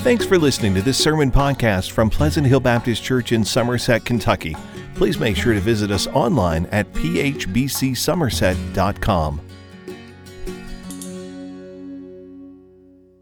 Thanks 0.00 0.24
for 0.24 0.38
listening 0.38 0.76
to 0.76 0.82
this 0.82 0.96
sermon 0.96 1.32
podcast 1.32 1.90
from 1.90 2.08
Pleasant 2.08 2.46
Hill 2.46 2.60
Baptist 2.60 3.02
Church 3.02 3.32
in 3.32 3.44
Somerset, 3.44 4.04
Kentucky. 4.04 4.54
Please 4.94 5.18
make 5.18 5.36
sure 5.36 5.54
to 5.54 5.60
visit 5.60 5.90
us 5.90 6.06
online 6.06 6.66
at 6.66 6.92
phbcsomerset.com. 6.92 9.40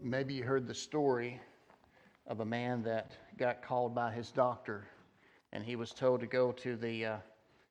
Maybe 0.03 0.35
you 0.35 0.43
heard 0.43 0.67
the 0.67 0.75
story 0.75 1.41
of 2.27 2.41
a 2.41 2.45
man 2.45 2.83
that 2.83 3.09
got 3.39 3.63
called 3.63 3.95
by 3.95 4.11
his 4.11 4.29
doctor, 4.29 4.85
and 5.53 5.63
he 5.63 5.75
was 5.75 5.89
told 5.91 6.19
to 6.19 6.27
go 6.27 6.51
to 6.51 6.75
the 6.75 7.05
uh, 7.05 7.17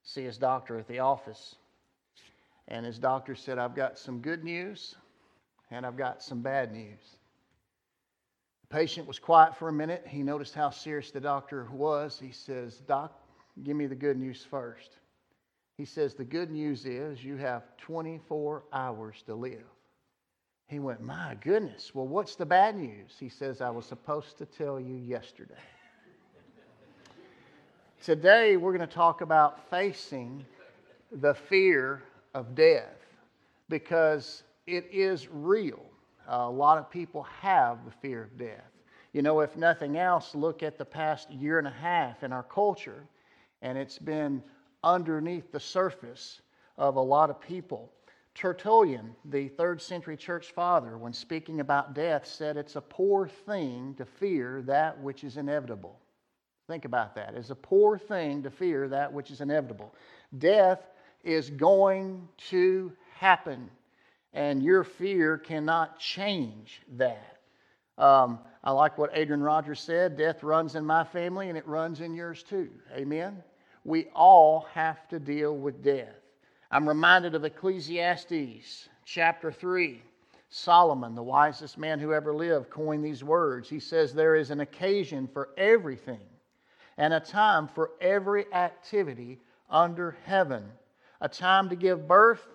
see 0.02 0.24
his 0.24 0.36
doctor 0.36 0.78
at 0.78 0.88
the 0.88 0.98
office. 0.98 1.54
And 2.66 2.84
his 2.84 2.98
doctor 2.98 3.36
said, 3.36 3.56
"I've 3.56 3.76
got 3.76 4.00
some 4.00 4.20
good 4.20 4.42
news, 4.42 4.96
and 5.70 5.86
I've 5.86 5.96
got 5.96 6.24
some 6.24 6.42
bad 6.42 6.72
news." 6.72 7.15
Patient 8.76 9.08
was 9.08 9.18
quiet 9.18 9.56
for 9.56 9.70
a 9.70 9.72
minute. 9.72 10.06
He 10.06 10.22
noticed 10.22 10.52
how 10.52 10.68
serious 10.68 11.10
the 11.10 11.18
doctor 11.18 11.66
was. 11.72 12.20
He 12.20 12.30
says, 12.30 12.80
"Doc, 12.80 13.18
give 13.62 13.74
me 13.74 13.86
the 13.86 13.94
good 13.94 14.18
news 14.18 14.44
first." 14.44 14.98
He 15.78 15.86
says, 15.86 16.12
"The 16.12 16.26
good 16.26 16.50
news 16.50 16.84
is 16.84 17.24
you 17.24 17.36
have 17.36 17.74
24 17.78 18.64
hours 18.74 19.22
to 19.22 19.34
live." 19.34 19.64
He 20.66 20.78
went, 20.78 21.00
My 21.00 21.38
goodness, 21.40 21.94
well, 21.94 22.06
what's 22.06 22.36
the 22.36 22.44
bad 22.44 22.76
news? 22.76 23.16
He 23.18 23.30
says, 23.30 23.62
I 23.62 23.70
was 23.70 23.86
supposed 23.86 24.36
to 24.36 24.44
tell 24.44 24.78
you 24.78 24.96
yesterday. 24.96 25.54
Today, 28.02 28.58
we're 28.58 28.76
going 28.76 28.86
to 28.86 28.94
talk 28.94 29.22
about 29.22 29.70
facing 29.70 30.44
the 31.10 31.32
fear 31.32 32.02
of 32.34 32.54
death 32.54 32.98
because 33.70 34.42
it 34.66 34.86
is 34.92 35.28
real. 35.30 35.82
Uh, 36.28 36.46
a 36.46 36.50
lot 36.50 36.78
of 36.78 36.90
people 36.90 37.22
have 37.40 37.84
the 37.84 37.90
fear 37.90 38.24
of 38.24 38.36
death. 38.36 38.70
You 39.12 39.22
know, 39.22 39.40
if 39.40 39.56
nothing 39.56 39.96
else, 39.96 40.34
look 40.34 40.62
at 40.62 40.76
the 40.76 40.84
past 40.84 41.30
year 41.30 41.58
and 41.58 41.66
a 41.66 41.70
half 41.70 42.22
in 42.22 42.32
our 42.32 42.42
culture, 42.42 43.06
and 43.62 43.78
it's 43.78 43.98
been 43.98 44.42
underneath 44.84 45.50
the 45.52 45.60
surface 45.60 46.42
of 46.76 46.96
a 46.96 47.00
lot 47.00 47.30
of 47.30 47.40
people. 47.40 47.90
Tertullian, 48.34 49.16
the 49.24 49.48
third 49.48 49.80
century 49.80 50.16
church 50.16 50.52
father, 50.52 50.98
when 50.98 51.14
speaking 51.14 51.60
about 51.60 51.94
death, 51.94 52.26
said 52.26 52.58
it's 52.58 52.76
a 52.76 52.82
poor 52.82 53.26
thing 53.26 53.94
to 53.94 54.04
fear 54.04 54.62
that 54.66 55.00
which 55.00 55.24
is 55.24 55.38
inevitable. 55.38 55.98
Think 56.66 56.84
about 56.84 57.14
that. 57.14 57.34
It's 57.34 57.50
a 57.50 57.54
poor 57.54 57.96
thing 57.96 58.42
to 58.42 58.50
fear 58.50 58.88
that 58.88 59.10
which 59.10 59.30
is 59.30 59.40
inevitable. 59.40 59.94
Death 60.38 60.82
is 61.24 61.48
going 61.48 62.28
to 62.48 62.92
happen, 63.14 63.70
and 64.36 64.62
your 64.62 64.84
fear 64.84 65.38
cannot 65.38 65.98
change 65.98 66.82
that. 66.98 67.38
Um, 67.96 68.38
I 68.62 68.70
like 68.70 68.98
what 68.98 69.10
Adrian 69.14 69.42
Rogers 69.42 69.80
said 69.80 70.18
death 70.18 70.42
runs 70.42 70.74
in 70.76 70.84
my 70.84 71.04
family, 71.04 71.48
and 71.48 71.56
it 71.56 71.66
runs 71.66 72.02
in 72.02 72.14
yours 72.14 72.42
too. 72.42 72.68
Amen? 72.94 73.42
We 73.84 74.08
all 74.14 74.66
have 74.74 75.08
to 75.08 75.18
deal 75.18 75.56
with 75.56 75.82
death. 75.82 76.14
I'm 76.70 76.86
reminded 76.86 77.34
of 77.34 77.44
Ecclesiastes 77.46 78.90
chapter 79.06 79.50
3. 79.50 80.02
Solomon, 80.50 81.14
the 81.14 81.22
wisest 81.22 81.78
man 81.78 81.98
who 81.98 82.12
ever 82.12 82.34
lived, 82.34 82.68
coined 82.68 83.04
these 83.04 83.24
words. 83.24 83.70
He 83.70 83.80
says, 83.80 84.12
There 84.12 84.36
is 84.36 84.50
an 84.50 84.60
occasion 84.60 85.28
for 85.32 85.48
everything 85.56 86.20
and 86.98 87.14
a 87.14 87.20
time 87.20 87.68
for 87.68 87.92
every 88.02 88.52
activity 88.52 89.38
under 89.70 90.16
heaven, 90.24 90.64
a 91.22 91.28
time 91.28 91.70
to 91.70 91.76
give 91.76 92.06
birth 92.06 92.46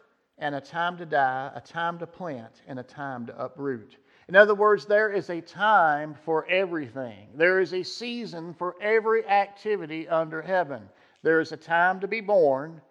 and 0.42 0.56
a 0.56 0.62
time 0.62 0.98
to 0.98 1.06
die, 1.06 1.52
a 1.56 1.62
time 1.62 2.00
to 2.00 2.08
plant 2.08 2.64
and 2.68 2.80
a 2.80 2.84
time 2.84 3.28
to 3.28 3.44
uproot. 3.44 3.98
In 4.28 4.36
other 4.36 4.56
words, 4.56 4.86
there 4.86 5.12
is 5.12 5.30
a 5.30 5.40
time 5.40 6.16
for 6.26 6.48
everything. 6.48 7.28
There 7.36 7.60
is 7.60 7.74
a 7.74 7.84
season 7.84 8.54
for 8.54 8.76
every 8.82 9.26
activity 9.28 10.08
under 10.08 10.42
heaven. 10.42 10.90
There 11.22 11.40
is 11.40 11.52
a 11.52 11.58
time 11.58 12.00
to 12.00 12.08
be 12.08 12.22
born, 12.22 12.82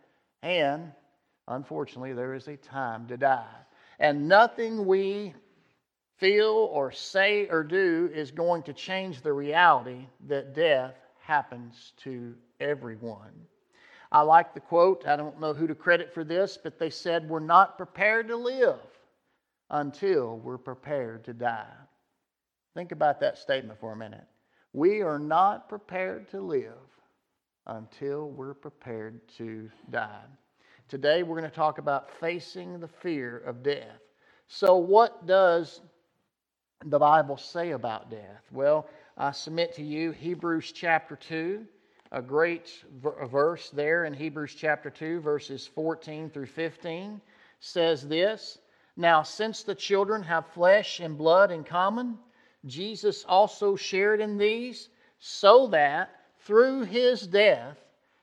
and 0.42 0.92
unfortunately, 1.48 2.12
there 2.12 2.34
is 2.34 2.46
a 2.46 2.56
time 2.56 3.08
to 3.08 3.16
die. 3.16 3.56
And 3.98 4.28
nothing 4.28 4.86
we 4.86 5.34
feel 6.18 6.68
or 6.72 6.92
say 6.92 7.48
or 7.48 7.64
do 7.64 8.10
is 8.14 8.30
going 8.30 8.62
to 8.64 8.72
change 8.72 9.22
the 9.22 9.32
reality 9.32 10.06
that 10.28 10.54
death 10.54 10.94
happens 11.18 11.94
to 12.04 12.34
everyone. 12.60 13.32
I 14.12 14.22
like 14.22 14.54
the 14.54 14.60
quote. 14.60 15.06
I 15.06 15.16
don't 15.16 15.40
know 15.40 15.54
who 15.54 15.66
to 15.66 15.74
credit 15.74 16.12
for 16.12 16.24
this, 16.24 16.58
but 16.62 16.78
they 16.78 16.90
said, 16.90 17.28
We're 17.28 17.40
not 17.40 17.76
prepared 17.76 18.28
to 18.28 18.36
live 18.36 18.80
until 19.70 20.38
we're 20.38 20.58
prepared 20.58 21.24
to 21.24 21.32
die. 21.32 21.72
Think 22.74 22.92
about 22.92 23.20
that 23.20 23.38
statement 23.38 23.78
for 23.80 23.92
a 23.92 23.96
minute. 23.96 24.26
We 24.72 25.02
are 25.02 25.18
not 25.18 25.68
prepared 25.68 26.28
to 26.30 26.40
live 26.40 26.72
until 27.66 28.30
we're 28.30 28.54
prepared 28.54 29.20
to 29.36 29.70
die. 29.90 30.24
Today, 30.88 31.22
we're 31.22 31.38
going 31.38 31.50
to 31.50 31.54
talk 31.54 31.78
about 31.78 32.10
facing 32.18 32.80
the 32.80 32.88
fear 32.88 33.38
of 33.38 33.62
death. 33.62 34.00
So, 34.48 34.76
what 34.76 35.26
does 35.26 35.80
the 36.84 36.98
Bible 36.98 37.36
say 37.36 37.72
about 37.72 38.10
death? 38.10 38.42
Well, 38.50 38.88
I 39.16 39.30
submit 39.30 39.74
to 39.76 39.84
you 39.84 40.10
Hebrews 40.10 40.72
chapter 40.72 41.14
2, 41.14 41.64
a 42.12 42.20
great 42.20 42.84
verse 43.00 43.70
there 43.70 44.04
in 44.04 44.12
Hebrews 44.12 44.56
chapter 44.56 44.90
2, 44.90 45.20
verses 45.20 45.68
14 45.68 46.28
through 46.30 46.46
15, 46.46 47.20
says 47.60 48.06
this 48.06 48.58
Now, 48.96 49.22
since 49.22 49.62
the 49.62 49.76
children 49.76 50.22
have 50.24 50.46
flesh 50.48 50.98
and 50.98 51.16
blood 51.16 51.52
in 51.52 51.62
common, 51.62 52.18
Jesus 52.66 53.24
also 53.28 53.76
shared 53.76 54.20
in 54.20 54.38
these, 54.38 54.88
so 55.20 55.68
that 55.68 56.10
through 56.40 56.82
his 56.82 57.26
death 57.26 57.78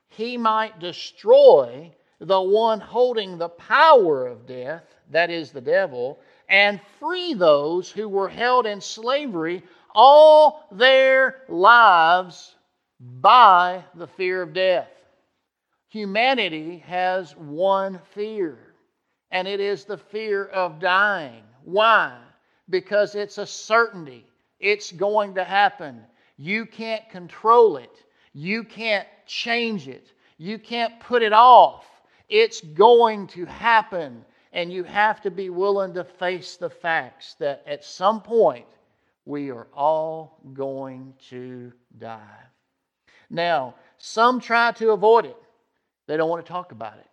he 0.09 0.35
might 0.35 0.79
destroy 0.79 1.89
the 2.19 2.41
one 2.41 2.81
holding 2.81 3.37
the 3.37 3.49
power 3.49 4.27
of 4.27 4.45
death, 4.45 4.83
that 5.11 5.29
is 5.29 5.51
the 5.51 5.61
devil, 5.61 6.19
and 6.49 6.81
free 6.99 7.33
those 7.33 7.89
who 7.89 8.09
were 8.09 8.27
held 8.27 8.65
in 8.65 8.81
slavery 8.81 9.63
all 9.95 10.67
their 10.71 11.43
lives 11.47 12.56
by 12.99 13.83
the 13.95 14.07
fear 14.07 14.41
of 14.41 14.53
death. 14.53 14.89
Humanity 15.89 16.79
has 16.79 17.35
one 17.35 17.99
fear, 18.13 18.57
and 19.31 19.47
it 19.47 19.59
is 19.59 19.85
the 19.85 19.97
fear 19.97 20.45
of 20.45 20.79
dying. 20.79 21.43
Why? 21.63 22.17
Because 22.69 23.15
it's 23.15 23.37
a 23.37 23.45
certainty. 23.45 24.25
It's 24.59 24.91
going 24.91 25.35
to 25.35 25.43
happen. 25.43 26.01
You 26.37 26.65
can't 26.65 27.07
control 27.09 27.77
it. 27.77 28.03
You 28.33 28.63
can't 28.63 29.07
change 29.25 29.87
it. 29.87 30.11
You 30.37 30.59
can't 30.59 30.99
put 30.99 31.21
it 31.21 31.33
off. 31.33 31.85
It's 32.29 32.61
going 32.61 33.27
to 33.27 33.45
happen, 33.45 34.25
and 34.51 34.71
you 34.71 34.83
have 34.83 35.21
to 35.21 35.31
be 35.31 35.49
willing 35.49 35.93
to 35.93 36.03
face 36.03 36.57
the 36.57 36.69
facts 36.69 37.35
that 37.39 37.63
at 37.65 37.83
some 37.83 38.21
point 38.21 38.65
we 39.25 39.51
are 39.51 39.67
all 39.73 40.41
going 40.53 41.13
to 41.29 41.71
die. 41.97 42.43
Now, 43.29 43.75
some 43.97 44.39
try 44.39 44.71
to 44.73 44.91
avoid 44.91 45.25
it, 45.25 45.37
they 46.07 46.17
don't 46.17 46.29
want 46.29 46.45
to 46.45 46.51
talk 46.51 46.71
about 46.71 46.97
it. 46.97 47.07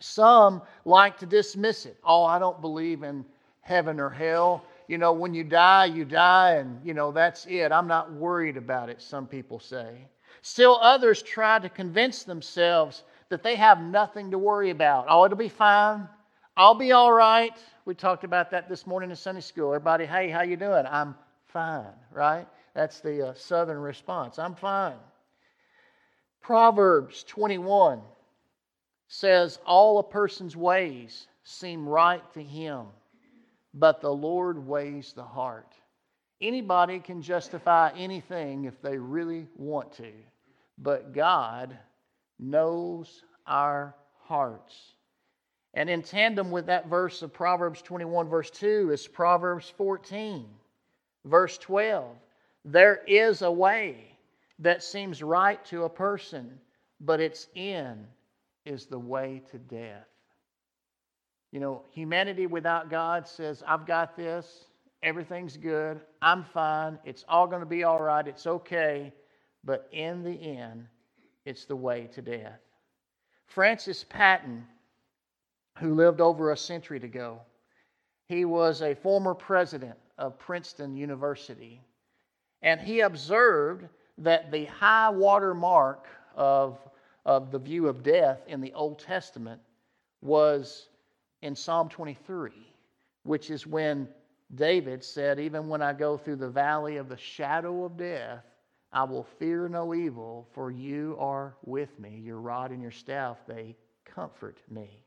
Some 0.00 0.62
like 0.84 1.18
to 1.18 1.26
dismiss 1.26 1.86
it. 1.86 1.96
Oh, 2.04 2.24
I 2.24 2.38
don't 2.38 2.60
believe 2.60 3.02
in 3.02 3.24
heaven 3.60 3.98
or 3.98 4.10
hell. 4.10 4.64
You 4.88 4.98
know, 4.98 5.12
when 5.12 5.34
you 5.34 5.42
die, 5.42 5.86
you 5.86 6.04
die, 6.04 6.54
and, 6.54 6.80
you 6.84 6.94
know, 6.94 7.10
that's 7.10 7.46
it. 7.46 7.72
I'm 7.72 7.88
not 7.88 8.12
worried 8.12 8.56
about 8.56 8.88
it, 8.88 9.02
some 9.02 9.26
people 9.26 9.58
say. 9.58 10.06
Still, 10.42 10.78
others 10.80 11.22
try 11.22 11.58
to 11.58 11.68
convince 11.68 12.22
themselves 12.22 13.02
that 13.30 13.42
they 13.42 13.56
have 13.56 13.80
nothing 13.80 14.30
to 14.30 14.38
worry 14.38 14.70
about. 14.70 15.06
Oh, 15.08 15.24
it'll 15.24 15.36
be 15.36 15.48
fine. 15.48 16.08
I'll 16.56 16.74
be 16.74 16.92
all 16.92 17.12
right. 17.12 17.56
We 17.84 17.94
talked 17.94 18.22
about 18.22 18.50
that 18.52 18.68
this 18.68 18.86
morning 18.86 19.10
in 19.10 19.16
Sunday 19.16 19.40
school. 19.40 19.74
Everybody, 19.74 20.06
hey, 20.06 20.30
how 20.30 20.42
you 20.42 20.56
doing? 20.56 20.86
I'm 20.88 21.16
fine, 21.56 21.86
right? 22.12 22.46
That's 22.74 23.00
the 23.00 23.28
uh, 23.28 23.34
southern 23.34 23.78
response. 23.78 24.38
I'm 24.38 24.54
fine. 24.54 24.98
Proverbs 26.42 27.24
21 27.24 28.02
says, 29.08 29.58
All 29.64 29.98
a 29.98 30.02
person's 30.02 30.54
ways 30.54 31.26
seem 31.44 31.88
right 31.88 32.20
to 32.34 32.42
him, 32.42 32.88
but 33.72 34.02
the 34.02 34.12
Lord 34.12 34.66
weighs 34.66 35.14
the 35.14 35.24
heart. 35.24 35.72
Anybody 36.42 36.98
can 36.98 37.22
justify 37.22 37.90
anything 37.96 38.66
if 38.66 38.82
they 38.82 38.98
really 38.98 39.48
want 39.56 39.94
to, 39.94 40.12
but 40.76 41.14
God 41.14 41.74
knows 42.38 43.22
our 43.46 43.94
hearts. 44.24 44.76
And 45.72 45.88
in 45.88 46.02
tandem 46.02 46.50
with 46.50 46.66
that 46.66 46.88
verse 46.88 47.22
of 47.22 47.32
Proverbs 47.32 47.80
21, 47.80 48.28
verse 48.28 48.50
2, 48.50 48.90
is 48.92 49.08
Proverbs 49.08 49.72
14, 49.78 50.44
verse 51.26 51.58
12. 51.58 52.16
There 52.64 53.02
is 53.06 53.42
a 53.42 53.50
way 53.50 54.16
that 54.60 54.82
seems 54.82 55.22
right 55.22 55.62
to 55.66 55.84
a 55.84 55.88
person, 55.88 56.58
but 57.00 57.20
its 57.20 57.48
end 57.54 58.06
is 58.64 58.86
the 58.86 58.98
way 58.98 59.42
to 59.50 59.58
death. 59.58 60.06
You 61.52 61.60
know, 61.60 61.82
humanity 61.90 62.46
without 62.46 62.90
God 62.90 63.28
says, 63.28 63.62
I've 63.66 63.86
got 63.86 64.16
this, 64.16 64.64
everything's 65.02 65.56
good, 65.56 66.00
I'm 66.22 66.44
fine, 66.44 66.98
it's 67.04 67.24
all 67.28 67.46
going 67.46 67.60
to 67.60 67.66
be 67.66 67.84
all 67.84 68.00
right, 68.00 68.26
it's 68.26 68.46
okay, 68.46 69.12
but 69.62 69.88
in 69.92 70.22
the 70.22 70.32
end, 70.32 70.86
it's 71.44 71.64
the 71.64 71.76
way 71.76 72.08
to 72.14 72.22
death. 72.22 72.58
Francis 73.46 74.04
Patton, 74.08 74.66
who 75.78 75.94
lived 75.94 76.20
over 76.20 76.50
a 76.50 76.56
century 76.56 76.98
ago, 76.98 77.40
he 78.26 78.44
was 78.44 78.82
a 78.82 78.94
former 78.94 79.34
president 79.34 79.96
of 80.18 80.38
Princeton 80.38 80.96
University, 80.96 81.80
and 82.62 82.80
he 82.80 83.00
observed 83.00 83.86
that 84.18 84.50
the 84.50 84.64
high 84.64 85.10
water 85.10 85.54
mark 85.54 86.06
of, 86.34 86.78
of 87.24 87.50
the 87.50 87.58
view 87.58 87.86
of 87.88 88.02
death 88.02 88.40
in 88.46 88.60
the 88.60 88.72
Old 88.72 88.98
Testament 88.98 89.60
was 90.22 90.88
in 91.42 91.54
Psalm 91.54 91.88
23, 91.88 92.50
which 93.24 93.50
is 93.50 93.66
when 93.66 94.08
David 94.54 95.04
said, 95.04 95.38
Even 95.38 95.68
when 95.68 95.82
I 95.82 95.92
go 95.92 96.16
through 96.16 96.36
the 96.36 96.48
valley 96.48 96.96
of 96.96 97.08
the 97.08 97.16
shadow 97.16 97.84
of 97.84 97.96
death, 97.96 98.44
I 98.92 99.04
will 99.04 99.24
fear 99.24 99.68
no 99.68 99.94
evil, 99.94 100.48
for 100.52 100.70
you 100.70 101.16
are 101.18 101.56
with 101.64 101.98
me. 101.98 102.20
Your 102.24 102.40
rod 102.40 102.70
and 102.70 102.80
your 102.80 102.90
staff, 102.90 103.38
they 103.46 103.76
comfort 104.04 104.62
me. 104.70 105.02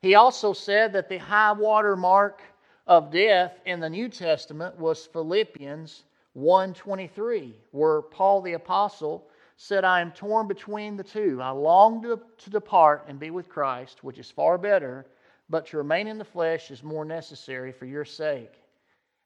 He 0.00 0.14
also 0.14 0.52
said 0.52 0.92
that 0.92 1.08
the 1.08 1.18
high 1.18 1.52
water 1.52 1.96
mark 1.96 2.42
of 2.88 3.10
death 3.10 3.60
in 3.66 3.80
the 3.80 3.90
New 3.90 4.08
Testament 4.08 4.76
was 4.78 5.06
Philippians 5.06 6.04
1:23, 6.34 7.54
where 7.70 8.00
Paul 8.00 8.40
the 8.40 8.54
apostle 8.54 9.28
said, 9.56 9.84
I 9.84 10.00
am 10.00 10.12
torn 10.12 10.48
between 10.48 10.96
the 10.96 11.04
two. 11.04 11.40
I 11.42 11.50
long 11.50 12.00
to, 12.02 12.20
to 12.38 12.50
depart 12.50 13.04
and 13.06 13.18
be 13.18 13.30
with 13.30 13.48
Christ, 13.48 14.02
which 14.02 14.18
is 14.18 14.30
far 14.30 14.56
better, 14.56 15.04
but 15.50 15.66
to 15.66 15.76
remain 15.76 16.06
in 16.06 16.16
the 16.16 16.24
flesh 16.24 16.70
is 16.70 16.82
more 16.82 17.04
necessary 17.04 17.72
for 17.72 17.84
your 17.84 18.04
sake. 18.04 18.62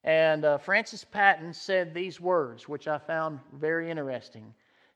And 0.04 0.44
uh, 0.44 0.58
Francis 0.58 1.04
Patton 1.04 1.52
said 1.52 1.94
these 1.94 2.20
words, 2.20 2.68
which 2.68 2.88
I 2.88 2.98
found 2.98 3.38
very 3.52 3.90
interesting. 3.90 4.52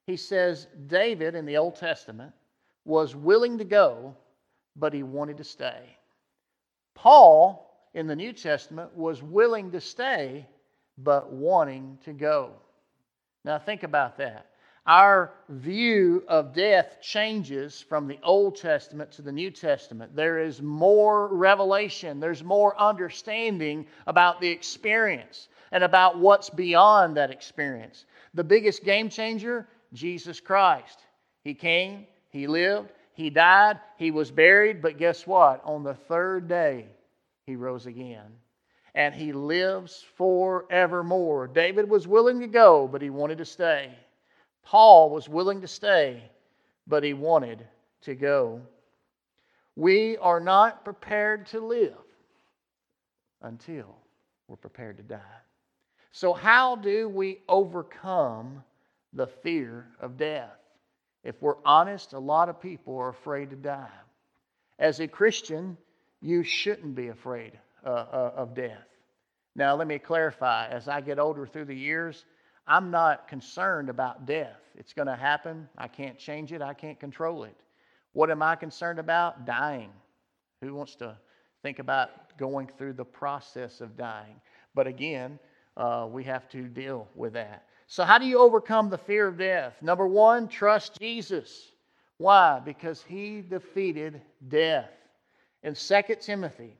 He 0.07 0.17
says, 0.17 0.67
David 0.87 1.35
in 1.35 1.47
the 1.47 1.57
Old 1.57 1.77
Testament 1.77 2.33
was 2.85 3.15
willing 3.15 3.59
to 3.59 3.65
go, 3.65 4.17
but 4.75 4.93
he 4.93 5.03
wanted 5.03 5.37
to 5.37 5.45
stay. 5.45 5.97
Paul 6.95 7.66
in 7.97 8.07
the 8.07 8.15
New 8.15 8.33
Testament 8.33 8.95
was 8.95 9.23
willing 9.23 9.73
to 9.73 9.81
stay, 9.81 10.47
but 10.99 11.33
wanting 11.33 11.99
to 12.05 12.13
go. 12.13 12.53
Now, 13.45 13.59
think 13.59 13.83
about 13.83 14.19
that 14.19 14.47
our 14.87 15.33
view 15.49 16.23
of 16.29 16.55
death 16.55 16.99
changes 17.03 17.85
from 17.89 18.07
the 18.07 18.21
Old 18.23 18.55
Testament 18.55 19.11
to 19.13 19.23
the 19.23 19.33
New 19.33 19.51
Testament. 19.51 20.15
There 20.15 20.39
is 20.39 20.63
more 20.63 21.27
revelation, 21.27 22.21
there's 22.21 22.45
more 22.45 22.81
understanding 22.81 23.87
about 24.07 24.41
the 24.41 24.49
experience 24.49 25.49
and 25.73 25.83
about 25.83 26.19
what's 26.19 26.51
beyond 26.51 27.17
that 27.17 27.33
experience. 27.33 28.05
The 28.35 28.45
biggest 28.45 28.85
game 28.85 29.09
changer 29.09 29.67
Jesus 29.93 30.39
Christ. 30.39 31.01
He 31.43 31.55
came, 31.55 32.07
He 32.31 32.47
lived, 32.47 32.93
He 33.15 33.29
died, 33.29 33.81
He 33.99 34.13
was 34.13 34.31
buried, 34.31 34.83
but 34.83 34.99
guess 34.99 35.27
what? 35.27 35.63
On 35.65 35.83
the 35.83 35.95
third 35.95 36.47
day, 36.47 36.87
He 37.47 37.57
rose 37.57 37.87
again. 37.87 38.33
And 38.95 39.15
He 39.15 39.33
lives 39.33 40.05
forevermore. 40.17 41.49
David 41.49 41.89
was 41.89 42.09
willing 42.09 42.41
to 42.41 42.47
go, 42.47 42.89
but 42.89 43.03
he 43.03 43.11
wanted 43.11 43.39
to 43.39 43.45
stay. 43.45 43.93
Paul 44.65 45.11
was 45.11 45.29
willing 45.29 45.61
to 45.61 45.69
stay, 45.69 46.23
but 46.89 47.05
he 47.05 47.15
wanted 47.15 47.67
to 48.03 48.15
go. 48.17 48.63
We 49.77 50.17
are 50.17 50.41
not 50.41 50.85
prepared 50.85 51.47
to 51.49 51.61
live 51.61 51.95
until 53.43 53.95
we're 54.49 54.57
prepared 54.57 54.97
to 54.97 55.03
die. 55.05 55.21
So, 56.11 56.33
how 56.33 56.77
do 56.77 57.09
we 57.09 57.43
overcome 57.49 58.65
the 59.13 59.27
fear 59.27 59.87
of 60.01 60.17
death? 60.17 60.59
If 61.23 61.41
we're 61.43 61.63
honest, 61.65 62.13
a 62.13 62.19
lot 62.19 62.49
of 62.49 62.61
people 62.61 62.97
are 62.97 63.11
afraid 63.11 63.51
to 63.51 63.57
die. 63.57 63.91
As 64.79 65.01
a 65.01 65.07
Christian, 65.07 65.77
you 66.21 66.43
shouldn't 66.43 66.95
be 66.95 67.09
afraid 67.09 67.59
uh, 67.85 67.89
uh, 67.89 68.33
of 68.37 68.55
death. 68.55 68.87
Now, 69.55 69.75
let 69.75 69.87
me 69.87 69.99
clarify. 69.99 70.69
As 70.69 70.89
I 70.89 71.01
get 71.01 71.19
older 71.19 71.47
through 71.47 71.67
the 71.67 71.75
years, 71.75 72.25
I'm 72.67 72.91
not 72.91 73.29
concerned 73.29 73.89
about 73.89 74.27
death. 74.27 74.61
It's 74.75 74.93
going 74.93 75.09
to 75.09 75.17
happen. 75.17 75.69
I 75.79 75.89
can't 75.89 76.19
change 76.19 76.53
it. 76.53 76.61
I 76.61 76.75
can't 76.75 76.99
control 76.99 77.45
it. 77.45 77.57
What 78.13 78.31
am 78.31 78.43
I 78.43 78.57
concerned 78.57 78.99
about? 78.99 79.47
Dying. 79.47 79.91
Who 80.61 80.75
wants 80.75 80.97
to 80.97 81.17
think 81.63 81.79
about 81.79 82.37
going 82.39 82.69
through 82.79 82.95
the 82.95 83.05
process 83.05 83.81
of 83.81 83.97
dying? 83.97 84.41
But 84.75 84.87
again, 84.87 85.39
uh, 85.77 86.09
we 86.11 86.25
have 86.25 86.49
to 86.51 86.63
deal 86.63 87.09
with 87.15 87.35
that. 87.35 87.65
So, 87.87 88.05
how 88.05 88.19
do 88.19 88.27
you 88.27 88.39
overcome 88.39 88.91
the 88.91 88.99
fear 88.99 89.29
of 89.29 89.39
death? 89.39 89.75
Number 89.81 90.07
one, 90.07 90.49
trust 90.49 90.99
Jesus. 90.99 91.73
Why? 92.19 92.61
Because 92.65 93.03
he 93.03 93.43
defeated 93.43 94.23
death. 94.49 94.91
In 95.63 95.75
2 95.75 96.03
Timothy 96.21 96.77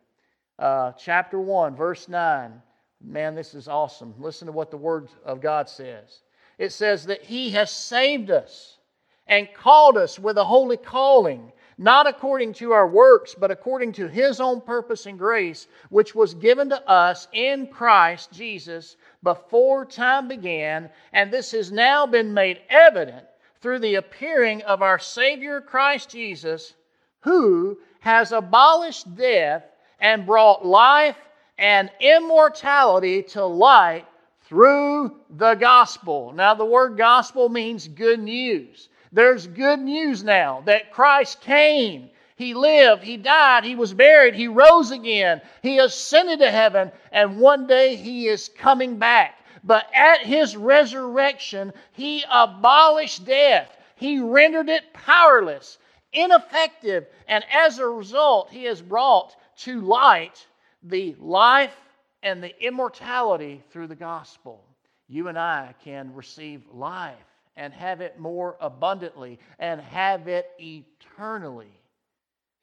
uh, 0.59 0.93
chapter 0.93 1.41
1, 1.41 1.77
verse 1.77 2.09
9, 2.09 2.63
Man, 3.01 3.35
this 3.35 3.55
is 3.55 3.69
awesome. 3.69 4.15
Listen 4.19 4.47
to 4.47 4.53
what 4.53 4.71
the 4.71 4.77
Word 4.77 5.09
of 5.25 5.41
God 5.41 5.69
says. 5.69 6.23
It 6.59 6.73
says 6.73 7.07
that 7.07 7.23
He 7.23 7.51
has 7.51 7.71
saved 7.71 8.31
us 8.31 8.79
and 9.27 9.53
called 9.55 9.99
us 9.99 10.19
with 10.19 10.39
a 10.39 10.45
holy 10.45 10.77
calling, 10.77 11.53
not 11.79 12.07
according 12.07 12.55
to 12.55 12.73
our 12.73 12.89
works, 12.89 13.35
but 13.35 13.51
according 13.51 13.93
to 13.93 14.09
His 14.09 14.41
own 14.41 14.61
purpose 14.63 15.05
and 15.07 15.19
grace, 15.19 15.69
which 15.91 16.15
was 16.15 16.35
given 16.35 16.71
to 16.71 16.89
us 16.89 17.29
in 17.33 17.67
Christ 17.67 18.33
Jesus 18.33 18.97
before 19.23 19.85
time 19.85 20.27
began, 20.27 20.89
and 21.13 21.31
this 21.31 21.53
has 21.53 21.71
now 21.71 22.07
been 22.07 22.33
made 22.33 22.61
evident 22.71 23.27
through 23.61 23.81
the 23.81 23.97
appearing 23.97 24.63
of 24.63 24.81
our 24.81 24.99
Savior 24.99 25.61
Christ 25.61 26.09
Jesus, 26.09 26.75
who 27.21 27.79
has 28.07 28.31
abolished 28.31 29.17
death 29.17 29.65
and 29.99 30.27
brought 30.27 30.65
life 30.65 31.17
and 31.59 31.91
immortality 31.99 33.21
to 33.21 33.45
light 33.45 34.07
through 34.45 35.13
the 35.29 35.55
gospel. 35.55 36.33
Now, 36.33 36.55
the 36.55 36.65
word 36.65 36.97
gospel 36.97 37.49
means 37.49 37.89
good 37.89 38.21
news. 38.21 38.89
There's 39.11 39.49
good 39.49 39.81
news 39.81 40.23
now 40.23 40.63
that 40.67 40.93
Christ 40.93 41.41
came. 41.41 42.09
He 42.37 42.55
lived, 42.55 43.03
He 43.03 43.17
died, 43.17 43.65
He 43.65 43.75
was 43.75 43.93
buried, 43.93 44.37
He 44.37 44.47
rose 44.47 44.93
again, 44.93 45.41
He 45.61 45.81
ascended 45.81 46.39
to 46.39 46.51
heaven, 46.53 46.93
and 47.11 47.41
one 47.41 47.67
day 47.67 47.97
He 47.97 48.29
is 48.29 48.51
coming 48.57 48.99
back. 48.99 49.35
But 49.65 49.93
at 49.93 50.21
His 50.21 50.57
resurrection, 50.57 51.73
He 51.91 52.25
abolished 52.31 53.25
death, 53.25 53.77
He 53.97 54.21
rendered 54.21 54.69
it 54.69 54.93
powerless, 54.93 55.79
ineffective, 56.17 57.07
and 57.29 57.45
as 57.53 57.79
a 57.79 57.87
result, 57.87 58.51
He 58.51 58.65
has 58.65 58.83
brought 58.83 59.37
to 59.59 59.81
light 59.81 60.45
the 60.83 61.15
life 61.21 61.77
and 62.23 62.43
the 62.43 62.61
immortality 62.65 63.63
through 63.71 63.87
the 63.87 63.95
gospel. 63.95 64.65
You 65.09 65.29
and 65.29 65.39
I 65.39 65.75
can 65.85 66.13
receive 66.15 66.63
life 66.73 67.15
and 67.57 67.73
have 67.73 68.01
it 68.01 68.19
more 68.19 68.57
abundantly 68.61 69.39
and 69.59 69.81
have 69.81 70.27
it 70.27 70.51
eternally. 70.59 71.81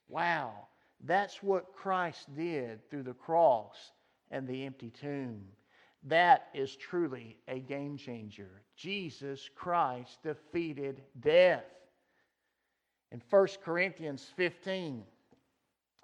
Wow, 0.09 0.51
that's 1.05 1.41
what 1.41 1.73
Christ 1.73 2.35
did 2.35 2.87
through 2.89 3.03
the 3.03 3.13
cross 3.13 3.75
and 4.29 4.47
the 4.47 4.65
empty 4.65 4.89
tomb. 4.89 5.43
That 6.03 6.47
is 6.53 6.75
truly 6.75 7.37
a 7.47 7.59
game 7.59 7.97
changer. 7.97 8.49
Jesus 8.75 9.49
Christ 9.55 10.21
defeated 10.23 11.01
death. 11.21 11.63
In 13.13 13.21
1 13.29 13.47
Corinthians 13.63 14.27
15, 14.35 15.03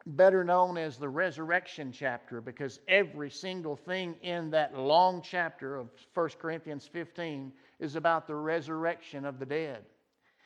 better 0.05 0.43
known 0.43 0.77
as 0.77 0.97
the 0.97 1.09
resurrection 1.09 1.91
chapter 1.91 2.39
because 2.39 2.79
every 2.87 3.31
single 3.31 3.75
thing 3.75 4.15
in 4.21 4.51
that 4.51 4.77
long 4.77 5.23
chapter 5.23 5.75
of 5.75 5.89
1 6.13 6.29
Corinthians 6.39 6.87
15 6.87 7.51
is 7.79 7.95
about 7.95 8.27
the 8.27 8.35
resurrection 8.35 9.25
of 9.25 9.39
the 9.39 9.45
dead. 9.45 9.85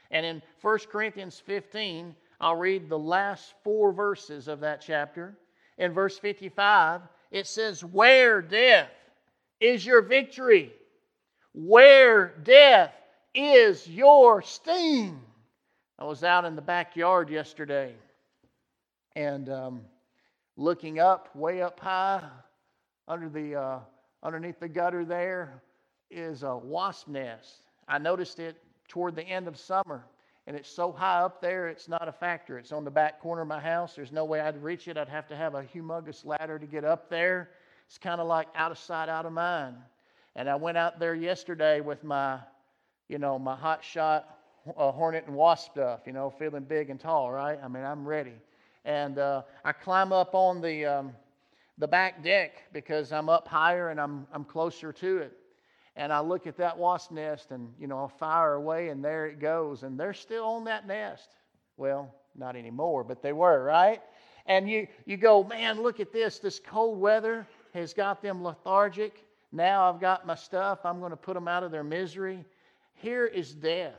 And 0.10 0.26
in 0.26 0.42
1 0.62 0.80
Corinthians 0.90 1.38
15, 1.46 2.16
I'll 2.40 2.56
read 2.56 2.88
the 2.88 2.98
last 2.98 3.54
four 3.66 3.92
verses 3.92 4.48
of 4.48 4.62
that 4.62 4.80
chapter. 4.80 5.38
In 5.78 5.92
verse 5.92 6.18
55, 6.18 7.02
it 7.32 7.46
says, 7.46 7.84
Where 7.84 8.42
death 8.42 8.92
is 9.60 9.86
your 9.86 10.02
victory? 10.02 10.72
Where 11.54 12.36
death 12.44 12.94
is 13.34 13.86
your 13.86 14.42
sting? 14.42 15.20
I 16.00 16.06
was 16.06 16.24
out 16.24 16.44
in 16.44 16.56
the 16.56 16.62
backyard 16.62 17.30
yesterday 17.30 17.94
and 19.16 19.48
um, 19.48 19.82
looking 20.58 21.00
up, 21.00 21.34
way 21.36 21.62
up 21.62 21.80
high, 21.80 22.24
under 23.08 23.30
the 23.30 23.56
uh, 23.56 23.80
underneath 24.24 24.60
the 24.60 24.68
gutter 24.68 25.06
there 25.06 25.62
is 26.10 26.42
a 26.42 26.58
wasp 26.58 27.10
nest. 27.10 27.68
I 27.88 28.00
noticed 28.00 28.40
it 28.40 28.58
toward 28.88 29.16
the 29.16 29.24
end 29.24 29.48
of 29.48 29.56
summer, 29.56 30.04
and 30.48 30.56
it's 30.56 30.70
so 30.70 30.92
high 30.92 31.20
up 31.20 31.42
there, 31.42 31.68
it's 31.68 31.88
not 31.88 32.08
a 32.08 32.12
factor. 32.12 32.58
It's 32.58 32.72
on 32.72 32.84
the 32.84 32.92
back 32.92 33.22
corner 33.22 33.44
of 33.44 33.48
my 33.48 33.60
house. 33.60 33.94
There's 33.96 34.12
no 34.12 34.26
way 34.26 34.40
I'd 34.40 34.64
reach 34.64 34.88
it. 34.88 34.98
I'd 34.98 35.10
have 35.10 35.28
to 35.28 35.36
have 35.36 35.54
a 35.54 35.64
humongous 35.64 36.26
ladder 36.26 36.58
to 36.58 36.66
get 36.66 36.84
up 36.84 37.08
there. 37.08 37.52
It's 37.86 38.00
kind 38.00 38.20
of 38.20 38.26
like 38.26 38.48
out 38.56 38.72
of 38.72 38.80
sight, 38.80 39.10
out 39.10 39.28
of 39.28 39.34
mind. 39.34 39.76
And 40.36 40.50
I 40.50 40.56
went 40.56 40.78
out 40.78 41.00
there 41.00 41.14
yesterday 41.14 41.82
with 41.82 42.04
my, 42.04 42.40
you 43.10 43.20
know, 43.20 43.38
my 43.38 43.56
hot 43.56 43.84
shot 43.84 44.40
uh, 44.78 44.92
hornet 44.92 45.26
and 45.28 45.36
wasp 45.36 45.72
stuff, 45.72 46.02
you 46.06 46.14
know, 46.14 46.30
feeling 46.30 46.64
big 46.64 46.90
and 46.90 47.00
tall, 47.00 47.32
right? 47.32 47.60
I 47.64 47.68
mean, 47.68 47.84
I'm 47.84 48.06
ready. 48.06 48.34
And 48.86 49.18
uh, 49.18 49.44
I 49.64 49.72
climb 49.72 50.12
up 50.12 50.36
on 50.36 50.62
the, 50.62 50.86
um, 50.86 51.14
the 51.78 51.88
back 51.88 52.24
deck 52.24 52.64
because 52.74 53.12
I'm 53.12 53.30
up 53.30 53.48
higher 53.48 53.90
and 53.90 54.00
I'm, 54.00 54.28
I'm 54.34 54.44
closer 54.44 54.92
to 54.94 55.18
it. 55.20 55.34
And 55.96 56.12
I 56.12 56.22
look 56.22 56.48
at 56.48 56.58
that 56.58 56.78
wasp 56.78 57.12
nest 57.12 57.52
and, 57.52 57.72
you 57.80 57.88
know, 57.88 58.06
I 58.06 58.08
fire 58.18 58.54
away 58.54 58.90
and 58.90 59.04
there 59.04 59.28
it 59.28 59.40
goes. 59.40 59.84
And 59.84 60.00
they're 60.00 60.14
still 60.14 60.46
on 60.46 60.64
that 60.66 60.88
nest. 60.88 61.30
Well, 61.78 62.14
not 62.36 62.56
anymore, 62.56 63.04
but 63.04 63.22
they 63.22 63.34
were, 63.34 63.64
right? 63.64 64.02
And 64.46 64.70
you, 64.70 64.88
you 65.06 65.18
go, 65.18 65.44
man, 65.44 65.82
look 65.82 66.00
at 66.00 66.12
this. 66.12 66.40
This 66.40 66.60
cold 66.60 67.00
weather 67.00 67.48
has 67.74 67.94
got 67.94 68.22
them 68.22 68.44
lethargic. 68.44 69.24
Now 69.52 69.90
I've 69.90 70.02
got 70.02 70.26
my 70.26 70.36
stuff. 70.36 70.80
I'm 70.84 71.00
going 71.00 71.12
to 71.12 71.18
put 71.18 71.36
them 71.36 71.48
out 71.48 71.64
of 71.64 71.72
their 71.72 71.84
misery. 71.84 72.44
Here 72.96 73.26
is 73.26 73.54
death. 73.54 73.94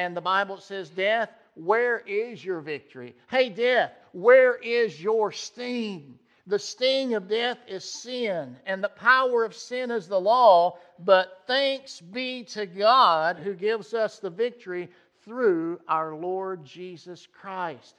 And 0.00 0.16
the 0.16 0.22
Bible 0.22 0.56
says, 0.56 0.88
Death, 0.88 1.28
where 1.54 1.98
is 1.98 2.42
your 2.42 2.60
victory? 2.60 3.14
Hey, 3.28 3.50
death, 3.50 3.92
where 4.12 4.56
is 4.56 4.98
your 4.98 5.30
sting? 5.30 6.18
The 6.46 6.58
sting 6.58 7.12
of 7.12 7.28
death 7.28 7.58
is 7.68 7.84
sin, 7.84 8.56
and 8.64 8.82
the 8.82 8.88
power 8.88 9.44
of 9.44 9.54
sin 9.54 9.90
is 9.90 10.08
the 10.08 10.18
law. 10.18 10.78
But 10.98 11.42
thanks 11.46 12.00
be 12.00 12.44
to 12.44 12.64
God 12.64 13.36
who 13.36 13.52
gives 13.52 13.92
us 13.92 14.18
the 14.18 14.30
victory 14.30 14.88
through 15.22 15.78
our 15.86 16.14
Lord 16.14 16.64
Jesus 16.64 17.28
Christ. 17.30 17.94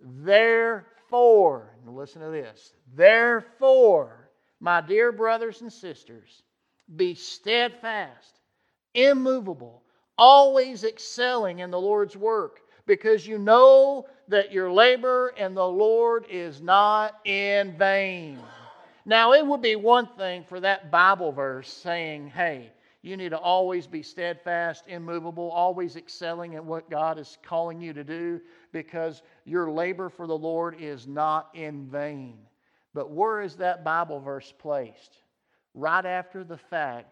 Therefore, 0.00 1.76
listen 1.86 2.22
to 2.22 2.30
this. 2.30 2.72
Therefore, 2.94 4.30
my 4.58 4.80
dear 4.80 5.12
brothers 5.12 5.60
and 5.60 5.70
sisters, 5.70 6.42
be 6.96 7.14
steadfast, 7.14 8.40
immovable, 8.94 9.82
always 10.18 10.84
excelling 10.84 11.60
in 11.60 11.70
the 11.70 11.80
Lord's 11.80 12.16
work, 12.16 12.60
because 12.86 13.26
you 13.26 13.38
know 13.38 14.06
that 14.28 14.52
your 14.52 14.70
labor 14.70 15.34
in 15.36 15.54
the 15.54 15.66
Lord 15.66 16.26
is 16.30 16.60
not 16.60 17.20
in 17.24 17.76
vain. 17.76 18.38
Now, 19.04 19.32
it 19.34 19.46
would 19.46 19.62
be 19.62 19.76
one 19.76 20.08
thing 20.16 20.44
for 20.44 20.58
that 20.60 20.90
Bible 20.90 21.30
verse 21.30 21.72
saying, 21.72 22.28
hey, 22.28 22.72
you 23.02 23.16
need 23.16 23.28
to 23.28 23.38
always 23.38 23.86
be 23.86 24.02
steadfast, 24.02 24.88
immovable, 24.88 25.48
always 25.52 25.94
excelling 25.94 26.54
in 26.54 26.66
what 26.66 26.90
God 26.90 27.20
is 27.20 27.38
calling 27.44 27.80
you 27.80 27.92
to 27.92 28.02
do 28.02 28.40
because 28.72 29.22
your 29.44 29.70
labor 29.70 30.08
for 30.08 30.26
the 30.26 30.36
Lord 30.36 30.76
is 30.80 31.06
not 31.06 31.50
in 31.54 31.86
vain. 31.86 32.36
But 32.94 33.12
where 33.12 33.42
is 33.42 33.54
that 33.56 33.84
Bible 33.84 34.18
verse 34.18 34.52
placed? 34.58 35.18
Right 35.72 36.04
after 36.04 36.42
the 36.42 36.56
fact 36.56 37.06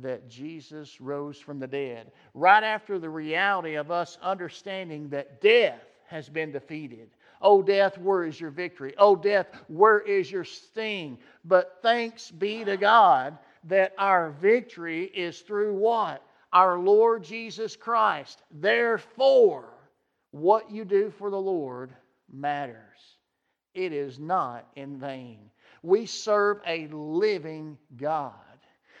that 0.00 0.28
Jesus 0.28 1.00
rose 1.00 1.38
from 1.38 1.58
the 1.58 1.66
dead, 1.66 2.12
right 2.34 2.62
after 2.62 2.98
the 2.98 3.10
reality 3.10 3.74
of 3.74 3.90
us 3.90 4.18
understanding 4.22 5.08
that 5.10 5.40
death 5.40 5.80
has 6.06 6.28
been 6.28 6.52
defeated. 6.52 7.10
Oh, 7.40 7.62
death, 7.62 7.98
where 7.98 8.24
is 8.24 8.40
your 8.40 8.50
victory? 8.50 8.94
Oh, 8.98 9.16
death, 9.16 9.46
where 9.68 10.00
is 10.00 10.30
your 10.30 10.44
sting? 10.44 11.18
But 11.44 11.78
thanks 11.82 12.30
be 12.30 12.64
to 12.64 12.76
God 12.76 13.38
that 13.64 13.94
our 13.98 14.30
victory 14.30 15.04
is 15.04 15.40
through 15.40 15.74
what? 15.74 16.22
Our 16.52 16.78
Lord 16.78 17.24
Jesus 17.24 17.76
Christ. 17.76 18.42
Therefore, 18.50 19.74
what 20.30 20.70
you 20.70 20.84
do 20.84 21.10
for 21.10 21.30
the 21.30 21.40
Lord 21.40 21.94
matters. 22.32 22.78
It 23.74 23.92
is 23.92 24.18
not 24.18 24.66
in 24.76 24.98
vain. 24.98 25.50
We 25.82 26.06
serve 26.06 26.60
a 26.66 26.86
living 26.88 27.76
God. 27.96 28.32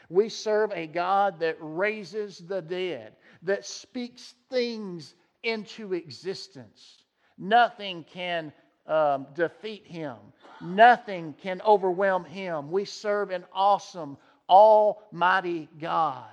We 0.08 0.28
serve 0.28 0.72
a 0.72 0.86
God 0.86 1.40
that 1.40 1.56
raises 1.60 2.38
the 2.38 2.62
dead, 2.62 3.12
that 3.42 3.64
speaks 3.66 4.34
things 4.50 5.14
into 5.42 5.94
existence. 5.94 7.02
Nothing 7.38 8.04
can 8.12 8.52
um, 8.86 9.26
defeat 9.34 9.86
him, 9.86 10.16
nothing 10.60 11.34
can 11.42 11.60
overwhelm 11.62 12.24
him. 12.24 12.70
We 12.70 12.84
serve 12.84 13.30
an 13.30 13.44
awesome, 13.52 14.18
almighty 14.48 15.68
God. 15.80 16.28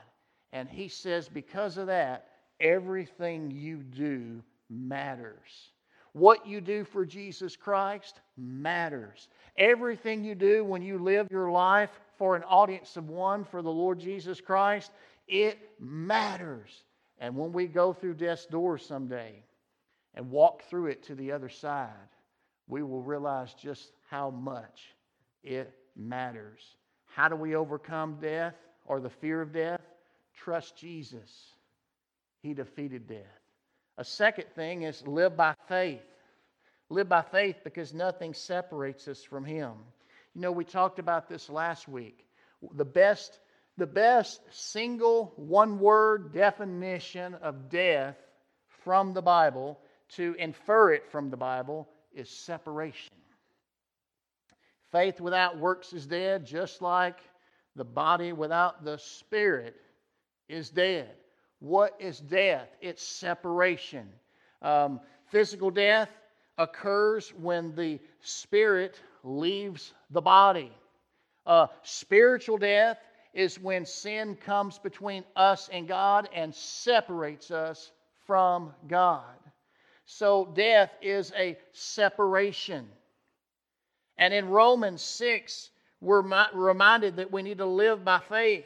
And 0.53 0.69
he 0.69 0.89
says, 0.89 1.29
because 1.29 1.77
of 1.77 1.87
that, 1.87 2.27
everything 2.59 3.51
you 3.51 3.77
do 3.77 4.43
matters. 4.69 5.70
What 6.13 6.45
you 6.45 6.59
do 6.59 6.83
for 6.83 7.05
Jesus 7.05 7.55
Christ 7.55 8.19
matters. 8.37 9.29
Everything 9.57 10.23
you 10.23 10.35
do 10.35 10.63
when 10.65 10.81
you 10.81 10.97
live 10.97 11.27
your 11.31 11.51
life 11.51 11.89
for 12.17 12.35
an 12.35 12.43
audience 12.43 12.97
of 12.97 13.09
one 13.09 13.45
for 13.45 13.61
the 13.61 13.71
Lord 13.71 13.99
Jesus 13.99 14.41
Christ, 14.41 14.91
it 15.27 15.57
matters. 15.79 16.83
And 17.19 17.35
when 17.35 17.53
we 17.53 17.67
go 17.67 17.93
through 17.93 18.15
death's 18.15 18.45
door 18.45 18.77
someday 18.77 19.43
and 20.15 20.29
walk 20.29 20.63
through 20.69 20.87
it 20.87 21.03
to 21.03 21.15
the 21.15 21.31
other 21.31 21.49
side, 21.49 21.89
we 22.67 22.83
will 22.83 23.01
realize 23.01 23.53
just 23.53 23.91
how 24.09 24.31
much 24.31 24.95
it 25.43 25.73
matters. 25.95 26.61
How 27.05 27.29
do 27.29 27.35
we 27.35 27.55
overcome 27.55 28.17
death 28.21 28.55
or 28.85 28.99
the 28.99 29.09
fear 29.09 29.41
of 29.41 29.51
death? 29.51 29.81
Trust 30.33 30.77
Jesus. 30.77 31.55
He 32.41 32.53
defeated 32.53 33.07
death. 33.07 33.40
A 33.97 34.03
second 34.03 34.45
thing 34.55 34.83
is 34.83 35.05
live 35.05 35.35
by 35.35 35.55
faith. 35.67 36.01
Live 36.89 37.09
by 37.09 37.21
faith 37.21 37.57
because 37.63 37.93
nothing 37.93 38.33
separates 38.33 39.07
us 39.07 39.23
from 39.23 39.45
Him. 39.45 39.73
You 40.33 40.41
know, 40.41 40.51
we 40.51 40.65
talked 40.65 40.99
about 40.99 41.27
this 41.27 41.49
last 41.49 41.87
week. 41.87 42.25
The 42.73 42.85
best, 42.85 43.39
the 43.77 43.87
best 43.87 44.41
single 44.51 45.33
one 45.35 45.79
word 45.79 46.33
definition 46.33 47.35
of 47.35 47.69
death 47.69 48.17
from 48.83 49.13
the 49.13 49.21
Bible 49.21 49.79
to 50.15 50.35
infer 50.37 50.93
it 50.93 51.09
from 51.11 51.29
the 51.29 51.37
Bible 51.37 51.87
is 52.13 52.29
separation. 52.29 53.13
Faith 54.91 55.21
without 55.21 55.57
works 55.57 55.93
is 55.93 56.05
dead, 56.05 56.45
just 56.45 56.81
like 56.81 57.17
the 57.75 57.85
body 57.85 58.33
without 58.33 58.83
the 58.83 58.97
spirit 58.97 59.75
is 60.49 60.69
dead. 60.69 61.09
What 61.61 61.95
is 61.99 62.19
death? 62.19 62.67
It's 62.81 63.05
separation. 63.05 64.09
Um, 64.63 64.99
physical 65.27 65.69
death 65.69 66.09
occurs 66.57 67.31
when 67.35 67.75
the 67.75 67.99
spirit 68.21 68.99
leaves 69.23 69.93
the 70.09 70.21
body. 70.21 70.71
Uh, 71.45 71.67
spiritual 71.83 72.57
death 72.57 72.97
is 73.35 73.59
when 73.59 73.85
sin 73.85 74.35
comes 74.35 74.79
between 74.79 75.23
us 75.35 75.69
and 75.71 75.87
God 75.87 76.27
and 76.33 76.53
separates 76.53 77.51
us 77.51 77.91
from 78.25 78.73
God. 78.87 79.23
So 80.05 80.51
death 80.55 80.89
is 80.99 81.31
a 81.37 81.59
separation. 81.73 82.87
And 84.17 84.33
in 84.33 84.49
Romans 84.49 85.03
6, 85.03 85.69
we're 86.01 86.23
reminded 86.53 87.17
that 87.17 87.31
we 87.31 87.43
need 87.43 87.59
to 87.59 87.67
live 87.67 88.03
by 88.03 88.19
faith. 88.19 88.65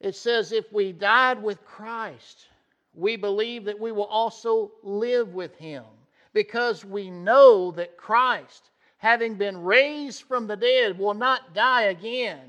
It 0.00 0.14
says, 0.14 0.52
if 0.52 0.72
we 0.72 0.92
died 0.92 1.42
with 1.42 1.64
Christ, 1.64 2.46
we 2.94 3.16
believe 3.16 3.64
that 3.64 3.78
we 3.78 3.92
will 3.92 4.04
also 4.04 4.72
live 4.82 5.34
with 5.34 5.56
him 5.56 5.84
because 6.32 6.84
we 6.84 7.10
know 7.10 7.70
that 7.72 7.96
Christ, 7.96 8.70
having 8.98 9.34
been 9.34 9.62
raised 9.62 10.22
from 10.22 10.46
the 10.46 10.56
dead, 10.56 10.98
will 10.98 11.14
not 11.14 11.54
die 11.54 11.84
again. 11.84 12.40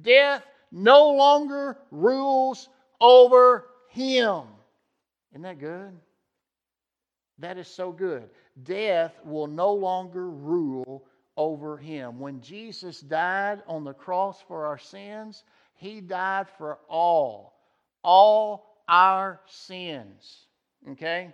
Death 0.00 0.46
no 0.72 1.10
longer 1.10 1.78
rules 1.90 2.68
over 3.00 3.66
him. 3.90 4.42
Isn't 5.32 5.42
that 5.42 5.58
good? 5.58 5.92
That 7.38 7.58
is 7.58 7.68
so 7.68 7.92
good. 7.92 8.30
Death 8.62 9.14
will 9.24 9.46
no 9.46 9.72
longer 9.72 10.30
rule 10.30 11.04
over 11.36 11.76
him. 11.76 12.18
When 12.18 12.40
Jesus 12.40 13.00
died 13.00 13.62
on 13.66 13.84
the 13.84 13.92
cross 13.92 14.42
for 14.48 14.66
our 14.66 14.78
sins, 14.78 15.44
he 15.76 16.00
died 16.00 16.46
for 16.58 16.78
all, 16.88 17.54
all 18.02 18.76
our 18.88 19.40
sins. 19.46 20.46
Okay? 20.90 21.32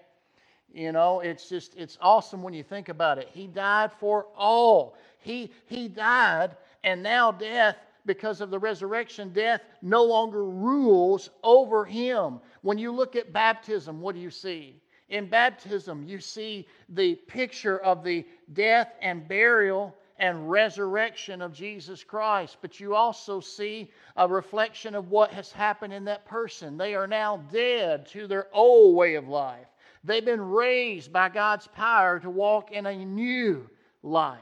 You 0.73 0.93
know, 0.93 1.21
it's 1.21 1.49
just, 1.49 1.75
it's 1.77 1.99
awesome 2.01 2.43
when 2.43 2.55
you 2.55 2.63
think 2.63 2.89
about 2.89 3.19
it. 3.19 3.29
He 3.33 3.47
died 3.47 3.93
for 3.99 4.27
all. 4.37 4.97
He, 5.19 5.53
he 5.67 5.89
died, 5.89 6.57
and 6.83 7.03
now 7.03 7.31
death, 7.31 7.77
because 8.05 8.41
of 8.41 8.51
the 8.51 8.59
resurrection, 8.59 9.33
death 9.33 9.61
no 9.81 10.03
longer 10.03 10.45
rules 10.45 11.31
over 11.45 11.85
him. 11.85 12.41
When 12.63 12.79
you 12.79 12.91
look 12.91 13.15
at 13.15 13.33
baptism, 13.33 14.01
what 14.01 14.15
do 14.15 14.21
you 14.21 14.31
see? 14.31 14.81
In 15.09 15.27
baptism, 15.27 16.05
you 16.05 16.19
see 16.19 16.67
the 16.89 17.15
picture 17.15 17.79
of 17.79 18.03
the 18.03 18.27
death 18.55 18.95
and 19.03 19.29
burial 19.29 19.95
and 20.19 20.51
resurrection 20.51 21.43
of 21.43 21.53
Jesus 21.53 22.05
Christ, 22.05 22.59
but 22.61 22.81
you 22.81 22.95
also 22.95 23.41
see 23.41 23.91
a 24.17 24.29
reflection 24.29 24.95
of 24.95 25.11
what 25.11 25.33
has 25.33 25.53
happened 25.53 25.93
in 25.93 26.05
that 26.05 26.27
person. 26.27 26.77
They 26.77 26.95
are 26.95 27.07
now 27.07 27.39
dead 27.51 28.07
to 28.09 28.27
their 28.27 28.49
old 28.53 28.97
way 28.97 29.15
of 29.15 29.29
life. 29.29 29.67
They've 30.05 30.25
been 30.25 30.41
raised 30.41 31.13
by 31.13 31.29
God's 31.29 31.67
power 31.69 32.19
to 32.21 32.31
walk 32.31 32.73
in 32.73 32.87
a 32.87 33.05
new 33.05 33.69
life. 34.03 34.39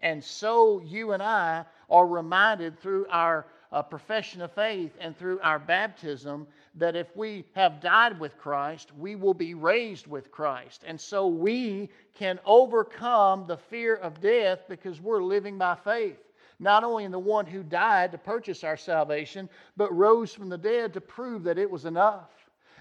And 0.00 0.22
so 0.22 0.80
you 0.84 1.12
and 1.12 1.22
I 1.22 1.64
are 1.88 2.06
reminded 2.06 2.78
through 2.78 3.06
our 3.10 3.46
uh, 3.72 3.82
profession 3.82 4.42
of 4.42 4.52
faith 4.52 4.92
and 5.00 5.16
through 5.16 5.40
our 5.40 5.58
baptism 5.58 6.46
that 6.74 6.96
if 6.96 7.14
we 7.16 7.44
have 7.54 7.80
died 7.80 8.18
with 8.20 8.36
Christ, 8.38 8.90
we 8.96 9.16
will 9.16 9.34
be 9.34 9.54
raised 9.54 10.06
with 10.06 10.30
Christ. 10.30 10.84
And 10.86 11.00
so 11.00 11.26
we 11.26 11.90
can 12.14 12.38
overcome 12.44 13.46
the 13.46 13.56
fear 13.56 13.96
of 13.96 14.20
death 14.20 14.60
because 14.68 15.00
we're 15.00 15.22
living 15.22 15.58
by 15.58 15.74
faith. 15.74 16.18
Not 16.58 16.84
only 16.84 17.04
in 17.04 17.12
the 17.12 17.18
one 17.18 17.46
who 17.46 17.62
died 17.62 18.12
to 18.12 18.18
purchase 18.18 18.64
our 18.64 18.76
salvation, 18.76 19.48
but 19.76 19.94
rose 19.94 20.32
from 20.32 20.48
the 20.48 20.58
dead 20.58 20.94
to 20.94 21.00
prove 21.00 21.42
that 21.44 21.58
it 21.58 21.70
was 21.70 21.84
enough. 21.84 22.30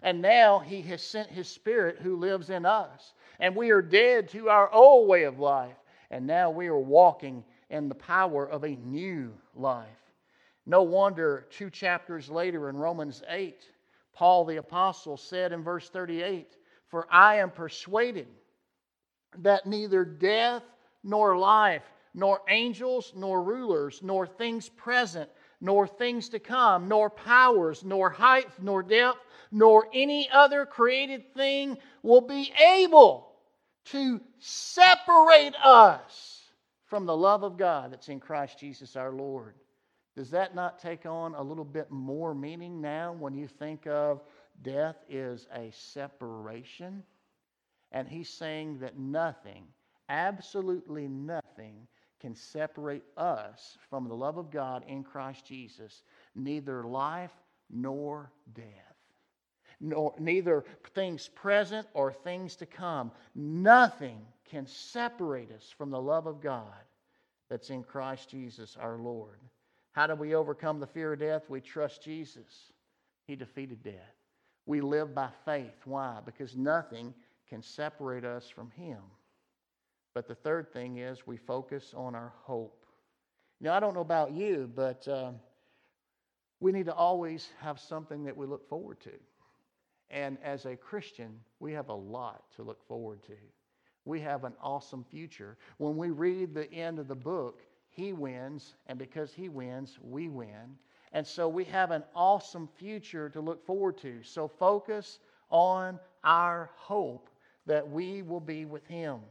And 0.01 0.22
now 0.22 0.60
he 0.60 0.82
has 0.84 1.01
sent 1.01 1.30
his 1.30 1.48
Spirit 1.48 1.98
who 2.01 2.18
lives 2.18 2.50
in 2.50 2.65
us. 2.65 3.13
And 3.39 3.56
we 3.56 3.72
are 3.72 3.82
dead 3.82 4.30
to 4.30 4.50
our 4.50 4.72
old 4.72 5.10
way 5.10 5.24
of 5.24 5.39
life. 5.39 5.75
And 6.12 6.25
now 6.27 6.51
we 6.51 6.68
are 6.68 6.77
walking 6.77 7.44
in 7.70 7.89
the 7.89 7.96
power 7.96 8.48
of 8.48 8.63
a 8.63 8.75
new 8.75 9.34
life. 9.56 9.88
No 10.65 10.81
wonder 10.84 11.48
two 11.51 11.69
chapters 11.69 12.29
later 12.29 12.69
in 12.69 12.77
Romans 12.77 13.22
8, 13.27 13.63
Paul 14.13 14.45
the 14.45 14.57
Apostle 14.57 15.17
said 15.17 15.51
in 15.51 15.63
verse 15.63 15.89
38 15.89 16.57
For 16.88 17.07
I 17.12 17.38
am 17.38 17.51
persuaded 17.51 18.27
that 19.39 19.65
neither 19.65 20.03
death 20.05 20.63
nor 21.03 21.38
life, 21.38 21.84
nor 22.13 22.41
angels, 22.50 23.13
nor 23.15 23.43
rulers, 23.43 24.00
nor 24.01 24.25
things 24.25 24.69
present, 24.69 25.29
nor 25.62 25.88
things 25.88 26.29
to 26.29 26.39
come, 26.39 26.88
nor 26.88 27.10
powers, 27.10 27.84
nor 27.84 28.10
height, 28.10 28.48
nor 28.60 28.81
depth, 28.81 29.19
nor 29.51 29.88
any 29.93 30.29
other 30.31 30.65
created 30.65 31.34
thing 31.34 31.77
will 32.01 32.22
be 32.22 32.51
able 32.60 33.34
to 33.86 34.19
separate 34.39 35.55
us 35.63 36.41
from 36.86 37.05
the 37.05 37.15
love 37.15 37.43
of 37.43 37.57
God 37.57 37.91
that's 37.91 38.10
in 38.10 38.19
Christ 38.19 38.60
Jesus 38.60 38.95
our 38.95 39.12
Lord. 39.12 39.53
Does 40.15 40.29
that 40.31 40.55
not 40.55 40.79
take 40.79 41.05
on 41.05 41.36
a 41.36 41.41
little 41.41 41.65
bit 41.65 41.91
more 41.91 42.34
meaning 42.34 42.79
now 42.81 43.13
when 43.13 43.34
you 43.34 43.48
think 43.48 43.86
of 43.86 44.22
death 44.62 44.95
is 45.10 45.48
a 45.53 45.72
separation? 45.72 47.03
And 47.91 48.07
he's 48.07 48.29
saying 48.29 48.79
that 48.79 48.98
nothing, 48.98 49.65
absolutely 50.07 51.07
nothing, 51.07 51.88
can 52.22 52.34
separate 52.34 53.03
us 53.17 53.77
from 53.89 54.07
the 54.07 54.15
love 54.15 54.38
of 54.38 54.51
God 54.51 54.86
in 54.88 55.03
Christ 55.03 55.45
Jesus, 55.45 56.03
neither 56.34 56.84
life 56.84 57.34
nor 57.69 58.31
death. 58.53 58.65
Nor, 59.81 60.15
neither 60.17 60.63
things 60.93 61.27
present 61.27 61.88
or 61.93 62.13
things 62.13 62.55
to 62.55 62.65
come. 62.65 63.12
Nothing 63.36 64.22
can 64.50 64.65
separate 64.65 65.51
us 65.51 65.74
from 65.77 65.89
the 65.89 66.01
love 66.01 66.25
of 66.25 66.41
God 66.41 66.74
that's 67.50 67.69
in 67.69 67.84
Christ 67.84 68.29
Jesus 68.29 68.77
our 68.79 68.98
Lord. 68.98 69.39
How 69.96 70.08
do 70.08 70.16
we 70.16 70.36
overcome 70.36 70.82
the 70.82 70.88
fear 70.88 71.14
of 71.14 71.20
death? 71.20 71.44
We 71.48 71.62
trust 71.62 72.04
Jesus. 72.04 72.74
He 73.28 73.38
defeated 73.38 73.82
death. 73.82 74.14
We 74.66 74.82
live 74.82 75.16
by 75.16 75.30
faith. 75.46 75.86
Why? 75.86 76.20
Because 76.25 76.58
nothing 76.58 77.14
can 77.48 77.64
separate 77.64 78.25
us 78.25 78.50
from 78.50 78.72
Him. 78.72 78.98
But 80.14 80.28
the 80.28 80.36
third 80.36 80.74
thing 80.74 80.98
is 80.98 81.25
we 81.25 81.38
focus 81.38 81.94
on 81.96 82.14
our 82.14 82.34
hope. 82.44 82.86
Now, 83.62 83.74
I 83.74 83.80
don't 83.80 83.94
know 83.94 84.02
about 84.02 84.34
you, 84.34 84.70
but 84.75 85.08
uh, 85.08 85.32
we 86.60 86.74
need 86.74 86.88
to 86.88 86.94
always 86.94 87.48
have 87.62 87.80
something 87.80 88.25
that 88.25 88.36
we 88.36 88.48
look 88.48 88.68
forward 88.68 89.00
to. 89.00 89.14
And 90.10 90.38
as 90.44 90.66
a 90.66 90.75
Christian, 90.75 91.40
we 91.62 91.72
have 91.72 91.88
a 91.88 91.96
lot 91.96 92.44
to 92.58 92.64
look 92.64 92.86
forward 92.86 93.24
to. 93.28 93.38
We 94.04 94.20
have 94.20 94.44
an 94.44 94.56
awesome 94.62 95.06
future. 95.10 95.58
When 95.78 95.96
we 95.96 96.10
read 96.10 96.54
the 96.54 96.70
end 96.70 97.00
of 97.00 97.08
the 97.08 97.16
book, 97.16 97.62
he 97.96 98.12
wins, 98.12 98.75
and 98.88 99.00
because 99.00 99.34
He 99.34 99.48
wins, 99.48 99.98
we 100.02 100.28
win. 100.28 100.78
And 101.14 101.25
so 101.25 101.48
we 101.48 101.64
have 101.66 101.92
an 101.92 102.04
awesome 102.14 102.68
future 102.78 103.30
to 103.30 103.40
look 103.40 103.66
forward 103.66 103.98
to. 104.00 104.22
So 104.22 104.50
focus 104.50 105.20
on 105.50 105.98
our 106.26 106.69
hope 106.76 107.30
that 107.65 107.89
we 107.89 108.22
will 108.22 108.41
be 108.41 108.65
with 108.65 108.86
Him. 108.86 109.22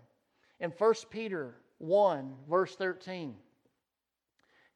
In 0.61 0.71
1 0.71 0.95
Peter 1.11 1.57
1, 1.79 2.35
verse 2.49 2.75
13, 2.77 3.35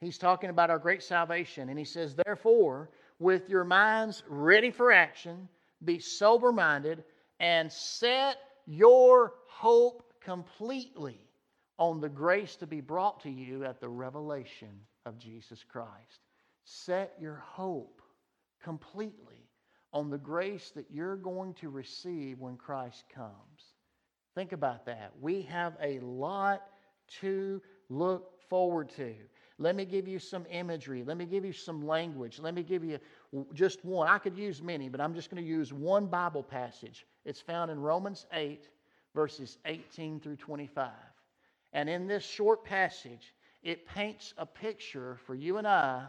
he's 0.00 0.18
talking 0.18 0.50
about 0.50 0.68
our 0.68 0.78
great 0.78 1.02
salvation, 1.02 1.70
and 1.70 1.78
he 1.78 1.84
says, 1.86 2.14
Therefore, 2.14 2.90
with 3.18 3.48
your 3.48 3.64
minds 3.64 4.22
ready 4.28 4.70
for 4.70 4.92
action, 4.92 5.48
be 5.86 5.98
sober 5.98 6.52
minded, 6.52 7.04
and 7.40 7.72
set 7.72 8.36
your 8.66 9.32
hope 9.46 10.12
completely 10.20 11.27
on 11.78 12.00
the 12.00 12.08
grace 12.08 12.56
to 12.56 12.66
be 12.66 12.80
brought 12.80 13.20
to 13.20 13.30
you 13.30 13.64
at 13.64 13.80
the 13.80 13.88
revelation 13.88 14.80
of 15.06 15.18
Jesus 15.18 15.64
Christ. 15.66 16.26
Set 16.64 17.14
your 17.20 17.42
hope 17.44 18.02
completely 18.62 19.48
on 19.92 20.10
the 20.10 20.18
grace 20.18 20.70
that 20.74 20.86
you're 20.90 21.16
going 21.16 21.54
to 21.54 21.70
receive 21.70 22.40
when 22.40 22.56
Christ 22.56 23.04
comes. 23.14 23.74
Think 24.34 24.52
about 24.52 24.84
that. 24.86 25.12
We 25.20 25.42
have 25.42 25.76
a 25.82 25.98
lot 26.00 26.62
to 27.20 27.62
look 27.88 28.32
forward 28.48 28.90
to. 28.90 29.14
Let 29.58 29.74
me 29.74 29.84
give 29.84 30.06
you 30.06 30.18
some 30.18 30.46
imagery. 30.50 31.02
Let 31.04 31.16
me 31.16 31.24
give 31.24 31.44
you 31.44 31.52
some 31.52 31.86
language. 31.86 32.38
Let 32.38 32.54
me 32.54 32.62
give 32.62 32.84
you 32.84 32.98
just 33.54 33.84
one. 33.84 34.08
I 34.08 34.18
could 34.18 34.36
use 34.36 34.62
many, 34.62 34.88
but 34.88 35.00
I'm 35.00 35.14
just 35.14 35.30
going 35.30 35.42
to 35.42 35.48
use 35.48 35.72
one 35.72 36.06
Bible 36.06 36.42
passage. 36.42 37.06
It's 37.24 37.40
found 37.40 37.70
in 37.70 37.80
Romans 37.80 38.26
8, 38.32 38.68
verses 39.14 39.58
18 39.64 40.20
through 40.20 40.36
25. 40.36 40.90
And 41.72 41.88
in 41.88 42.06
this 42.06 42.24
short 42.24 42.64
passage, 42.64 43.34
it 43.62 43.86
paints 43.86 44.34
a 44.38 44.46
picture 44.46 45.18
for 45.26 45.34
you 45.34 45.58
and 45.58 45.66
I 45.66 46.06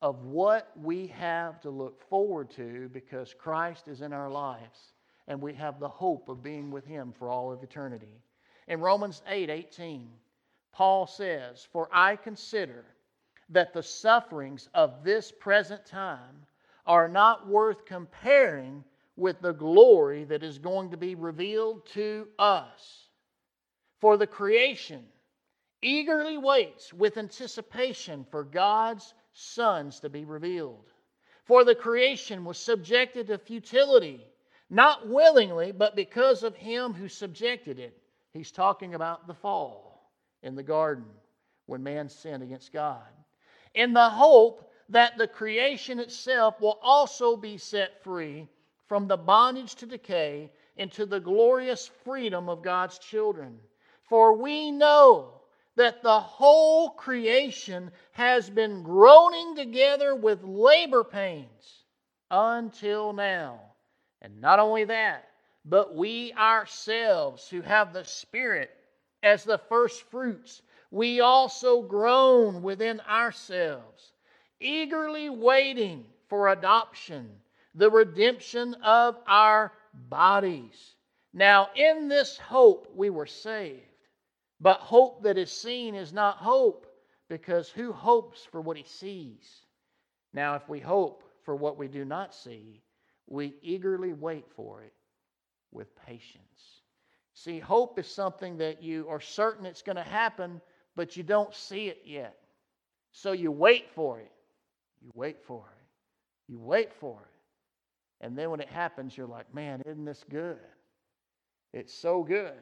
of 0.00 0.24
what 0.24 0.72
we 0.76 1.06
have 1.08 1.60
to 1.60 1.70
look 1.70 2.00
forward 2.08 2.50
to 2.50 2.88
because 2.92 3.34
Christ 3.34 3.88
is 3.88 4.00
in 4.00 4.12
our 4.12 4.30
lives 4.30 4.94
and 5.28 5.40
we 5.40 5.54
have 5.54 5.78
the 5.78 5.88
hope 5.88 6.28
of 6.28 6.42
being 6.42 6.70
with 6.70 6.84
Him 6.84 7.12
for 7.16 7.28
all 7.28 7.52
of 7.52 7.62
eternity. 7.62 8.20
In 8.68 8.80
Romans 8.80 9.22
8 9.28 9.50
18, 9.50 10.08
Paul 10.72 11.06
says, 11.06 11.66
For 11.72 11.88
I 11.92 12.16
consider 12.16 12.84
that 13.50 13.72
the 13.72 13.82
sufferings 13.82 14.68
of 14.74 15.04
this 15.04 15.30
present 15.30 15.84
time 15.84 16.46
are 16.86 17.08
not 17.08 17.46
worth 17.46 17.84
comparing 17.84 18.82
with 19.16 19.40
the 19.40 19.52
glory 19.52 20.24
that 20.24 20.42
is 20.42 20.58
going 20.58 20.90
to 20.90 20.96
be 20.96 21.14
revealed 21.14 21.86
to 21.86 22.26
us. 22.38 23.08
For 24.02 24.16
the 24.16 24.26
creation 24.26 25.06
eagerly 25.80 26.36
waits 26.36 26.92
with 26.92 27.18
anticipation 27.18 28.26
for 28.32 28.42
God's 28.42 29.14
sons 29.32 30.00
to 30.00 30.08
be 30.08 30.24
revealed. 30.24 30.90
For 31.44 31.62
the 31.62 31.76
creation 31.76 32.44
was 32.44 32.58
subjected 32.58 33.28
to 33.28 33.38
futility, 33.38 34.26
not 34.68 35.08
willingly, 35.08 35.70
but 35.70 35.94
because 35.94 36.42
of 36.42 36.56
him 36.56 36.92
who 36.92 37.06
subjected 37.06 37.78
it. 37.78 37.96
He's 38.32 38.50
talking 38.50 38.96
about 38.96 39.28
the 39.28 39.34
fall 39.34 40.10
in 40.42 40.56
the 40.56 40.64
garden 40.64 41.06
when 41.66 41.84
man 41.84 42.08
sinned 42.08 42.42
against 42.42 42.72
God. 42.72 43.06
In 43.72 43.92
the 43.92 44.10
hope 44.10 44.68
that 44.88 45.16
the 45.16 45.28
creation 45.28 46.00
itself 46.00 46.60
will 46.60 46.80
also 46.82 47.36
be 47.36 47.56
set 47.56 48.02
free 48.02 48.48
from 48.88 49.06
the 49.06 49.16
bondage 49.16 49.76
to 49.76 49.86
decay 49.86 50.50
into 50.76 51.06
the 51.06 51.20
glorious 51.20 51.86
freedom 52.02 52.48
of 52.48 52.64
God's 52.64 52.98
children. 52.98 53.60
For 54.12 54.34
we 54.34 54.70
know 54.70 55.40
that 55.76 56.02
the 56.02 56.20
whole 56.20 56.90
creation 56.90 57.90
has 58.10 58.50
been 58.50 58.82
groaning 58.82 59.56
together 59.56 60.14
with 60.14 60.44
labor 60.44 61.02
pains 61.02 61.84
until 62.30 63.14
now. 63.14 63.58
And 64.20 64.38
not 64.38 64.58
only 64.58 64.84
that, 64.84 65.30
but 65.64 65.94
we 65.94 66.34
ourselves 66.34 67.48
who 67.48 67.62
have 67.62 67.94
the 67.94 68.04
Spirit 68.04 68.68
as 69.22 69.44
the 69.44 69.56
first 69.56 70.02
fruits, 70.10 70.60
we 70.90 71.20
also 71.20 71.80
groan 71.80 72.62
within 72.62 73.00
ourselves, 73.08 74.12
eagerly 74.60 75.30
waiting 75.30 76.04
for 76.28 76.48
adoption, 76.48 77.30
the 77.74 77.88
redemption 77.90 78.74
of 78.84 79.16
our 79.26 79.72
bodies. 79.94 80.96
Now, 81.32 81.70
in 81.74 82.08
this 82.08 82.36
hope 82.36 82.92
we 82.94 83.08
were 83.08 83.24
saved. 83.24 83.86
But 84.62 84.78
hope 84.78 85.24
that 85.24 85.38
is 85.38 85.50
seen 85.50 85.96
is 85.96 86.12
not 86.12 86.36
hope, 86.36 86.86
because 87.28 87.68
who 87.68 87.92
hopes 87.92 88.44
for 88.44 88.60
what 88.60 88.76
he 88.76 88.84
sees? 88.84 89.66
Now, 90.32 90.54
if 90.54 90.68
we 90.68 90.78
hope 90.78 91.24
for 91.44 91.56
what 91.56 91.76
we 91.76 91.88
do 91.88 92.04
not 92.04 92.32
see, 92.32 92.80
we 93.26 93.56
eagerly 93.60 94.12
wait 94.12 94.44
for 94.54 94.82
it 94.82 94.92
with 95.72 95.88
patience. 96.06 96.82
See, 97.34 97.58
hope 97.58 97.98
is 97.98 98.06
something 98.06 98.56
that 98.58 98.84
you 98.84 99.08
are 99.08 99.20
certain 99.20 99.66
it's 99.66 99.82
going 99.82 99.96
to 99.96 100.02
happen, 100.02 100.60
but 100.94 101.16
you 101.16 101.24
don't 101.24 101.52
see 101.52 101.88
it 101.88 102.02
yet. 102.04 102.38
So 103.10 103.32
you 103.32 103.50
wait 103.50 103.90
for 103.90 104.20
it. 104.20 104.30
You 105.00 105.10
wait 105.14 105.42
for 105.42 105.64
it. 105.76 106.52
You 106.52 106.60
wait 106.60 106.92
for 106.94 107.18
it. 107.20 108.24
And 108.24 108.38
then 108.38 108.50
when 108.50 108.60
it 108.60 108.68
happens, 108.68 109.16
you're 109.16 109.26
like, 109.26 109.52
man, 109.52 109.82
isn't 109.86 110.04
this 110.04 110.24
good? 110.30 110.58
It's 111.72 111.92
so 111.92 112.22
good 112.22 112.54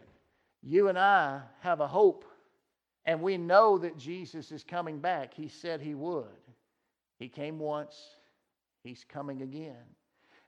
you 0.63 0.89
and 0.89 0.99
I 0.99 1.43
have 1.61 1.81
a 1.81 1.89
hope 1.89 2.25
And 3.05 3.23
we 3.23 3.39
know 3.39 3.79
that 3.79 3.97
Jesus 3.97 4.53
is 4.53 4.63
coming 4.63 4.99
back. 4.99 5.35
He 5.35 5.49
said 5.49 5.81
he 5.81 5.95
would. 5.95 6.27
He 7.19 7.29
came 7.29 7.59
once, 7.59 7.97
he's 8.83 9.05
coming 9.09 9.43
again. 9.43 9.85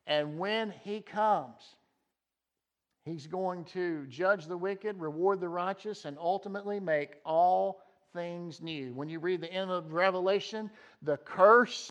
And 0.07 0.39
when 0.39 0.73
he 0.83 1.01
comes, 1.01 1.77
he's 3.05 3.27
going 3.27 3.65
to 3.67 4.07
judge 4.07 4.47
the 4.47 4.57
wicked, 4.57 5.01
reward 5.01 5.41
the 5.41 5.49
righteous, 5.49 6.05
and 6.05 6.17
ultimately 6.19 6.81
make 6.81 7.17
all 7.25 7.83
things 8.15 8.61
new. 8.61 8.95
When 8.95 9.09
you 9.09 9.19
read 9.19 9.41
the 9.41 9.53
end 9.53 9.71
of 9.71 9.93
Revelation, 9.93 10.71
the 11.03 11.17
curse 11.19 11.91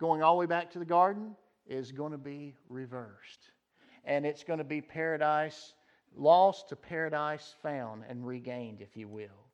going 0.00 0.22
all 0.22 0.34
the 0.34 0.40
way 0.40 0.46
back 0.46 0.70
to 0.72 0.78
the 0.78 0.84
garden 0.84 1.36
is 1.66 1.92
going 1.92 2.12
to 2.12 2.18
be 2.18 2.54
reversed. 2.68 3.50
And 4.04 4.26
it's 4.26 4.44
going 4.44 4.58
to 4.58 4.64
be 4.64 4.80
paradise 4.80 5.74
lost 6.16 6.70
to 6.70 6.76
paradise 6.76 7.54
found 7.62 8.04
and 8.08 8.26
regained, 8.26 8.80
if 8.80 8.96
you 8.96 9.06
will. 9.06 9.46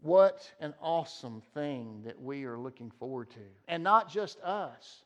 What 0.00 0.50
an 0.60 0.74
awesome 0.80 1.42
thing 1.54 2.02
that 2.04 2.20
we 2.20 2.44
are 2.44 2.58
looking 2.58 2.90
forward 2.90 3.30
to. 3.30 3.40
And 3.66 3.82
not 3.82 4.10
just 4.10 4.38
us, 4.40 5.02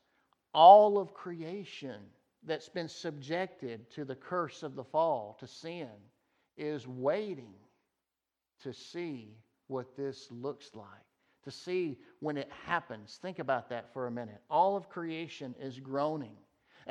all 0.53 0.99
of 0.99 1.15
creation 1.15 2.01
that's 2.45 2.69
been 2.69 2.89
subjected 2.89 3.91
to 3.93 4.05
the 4.05 4.17
curse 4.17 4.63
of 4.63 4.75
the 4.75 4.85
fall, 4.85 5.37
to 5.41 5.47
sin, 5.47 5.89
is 6.57 6.87
waiting 6.87 7.55
to 8.63 8.73
see 8.73 9.37
what 9.69 9.97
this 9.97 10.27
looks 10.31 10.71
like, 10.75 10.87
to 11.45 11.51
see 11.51 11.99
when 12.19 12.37
it 12.37 12.51
happens. 12.67 13.19
Think 13.23 13.39
about 13.39 13.69
that 13.71 13.93
for 13.93 14.07
a 14.07 14.11
minute. 14.11 14.43
All 14.51 14.77
of 14.77 14.89
creation 14.89 15.55
is 15.61 15.79
groaning. 15.79 16.37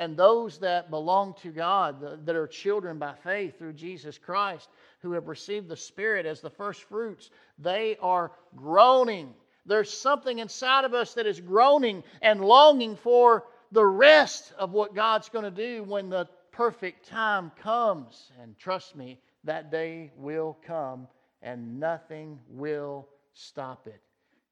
And 0.00 0.16
those 0.16 0.58
that 0.60 0.88
belong 0.88 1.34
to 1.42 1.50
God, 1.50 2.24
that 2.24 2.34
are 2.34 2.46
children 2.46 2.98
by 2.98 3.12
faith 3.22 3.58
through 3.58 3.74
Jesus 3.74 4.16
Christ, 4.16 4.66
who 5.02 5.12
have 5.12 5.28
received 5.28 5.68
the 5.68 5.76
Spirit 5.76 6.24
as 6.24 6.40
the 6.40 6.48
first 6.48 6.82
fruits, 6.84 7.28
they 7.58 7.98
are 8.00 8.32
groaning. 8.56 9.34
There's 9.66 9.92
something 9.92 10.38
inside 10.38 10.86
of 10.86 10.94
us 10.94 11.12
that 11.14 11.26
is 11.26 11.38
groaning 11.38 12.02
and 12.22 12.40
longing 12.40 12.96
for 12.96 13.44
the 13.72 13.84
rest 13.84 14.54
of 14.58 14.72
what 14.72 14.94
God's 14.94 15.28
going 15.28 15.44
to 15.44 15.50
do 15.50 15.82
when 15.84 16.08
the 16.08 16.26
perfect 16.50 17.06
time 17.06 17.52
comes. 17.62 18.32
And 18.40 18.56
trust 18.58 18.96
me, 18.96 19.20
that 19.44 19.70
day 19.70 20.12
will 20.16 20.56
come 20.66 21.08
and 21.42 21.78
nothing 21.78 22.40
will 22.48 23.06
stop 23.34 23.86
it. 23.86 24.00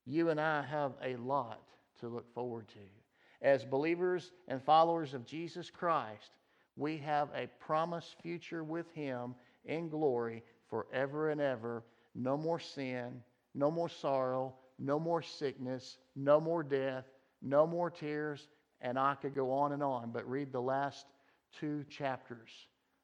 You 0.04 0.28
and 0.28 0.38
I 0.38 0.60
have 0.60 0.92
a 1.02 1.16
lot 1.16 1.62
to 2.00 2.08
look 2.08 2.34
forward 2.34 2.68
to. 2.68 2.97
As 3.40 3.64
believers 3.64 4.32
and 4.48 4.62
followers 4.62 5.14
of 5.14 5.24
Jesus 5.24 5.70
Christ, 5.70 6.30
we 6.76 6.98
have 6.98 7.28
a 7.34 7.48
promised 7.60 8.16
future 8.22 8.64
with 8.64 8.92
Him 8.92 9.34
in 9.64 9.88
glory 9.88 10.42
forever 10.68 11.30
and 11.30 11.40
ever. 11.40 11.84
No 12.14 12.36
more 12.36 12.58
sin, 12.58 13.22
no 13.54 13.70
more 13.70 13.88
sorrow, 13.88 14.54
no 14.78 14.98
more 14.98 15.22
sickness, 15.22 15.98
no 16.16 16.40
more 16.40 16.62
death, 16.62 17.04
no 17.42 17.66
more 17.66 17.90
tears, 17.90 18.48
and 18.80 18.98
I 18.98 19.14
could 19.14 19.34
go 19.34 19.52
on 19.52 19.72
and 19.72 19.82
on. 19.82 20.10
But 20.12 20.28
read 20.28 20.52
the 20.52 20.60
last 20.60 21.06
two 21.52 21.84
chapters 21.88 22.50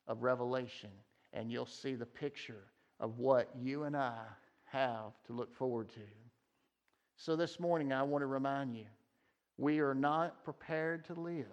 of 0.06 0.22
Revelation, 0.22 0.90
and 1.32 1.50
you'll 1.50 1.66
see 1.66 1.94
the 1.94 2.06
picture 2.06 2.64
of 3.00 3.18
what 3.18 3.50
you 3.56 3.84
and 3.84 3.96
I 3.96 4.18
have 4.64 5.12
to 5.26 5.32
look 5.32 5.54
forward 5.54 5.88
to. 5.90 6.00
So 7.16 7.36
this 7.36 7.60
morning, 7.60 7.92
I 7.92 8.02
want 8.02 8.22
to 8.22 8.26
remind 8.26 8.74
you 8.76 8.86
we 9.56 9.80
are 9.80 9.94
not 9.94 10.44
prepared 10.44 11.04
to 11.06 11.14
live 11.14 11.46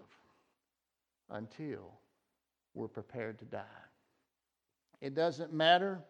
until 1.29 1.99
we're 2.73 2.87
prepared 2.87 3.39
to 3.39 3.45
die. 3.45 3.81
It 5.01 5.15
doesn't 5.15 5.53
matter 5.53 6.03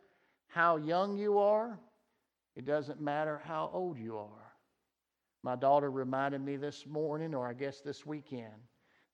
how 0.48 0.78
young 0.78 1.18
you 1.18 1.40
are, 1.40 1.80
it 2.56 2.66
doesn't 2.66 3.02
matter 3.02 3.42
how 3.44 3.70
old 3.74 3.98
you 3.98 4.18
are. 4.18 4.54
My 5.44 5.56
daughter 5.56 5.90
reminded 5.90 6.42
me 6.42 6.58
this 6.58 6.86
morning, 6.86 7.34
or 7.34 7.48
I 7.48 7.54
guess 7.54 7.82
this 7.82 8.06
weekend, 8.06 8.54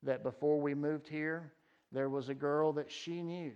that 0.04 0.24
before 0.24 0.60
we 0.60 0.74
moved 0.74 1.08
here, 1.08 1.54
there 1.92 2.10
was 2.10 2.30
a 2.30 2.34
girl 2.34 2.74
that 2.74 2.92
she 2.92 3.22
knew 3.22 3.54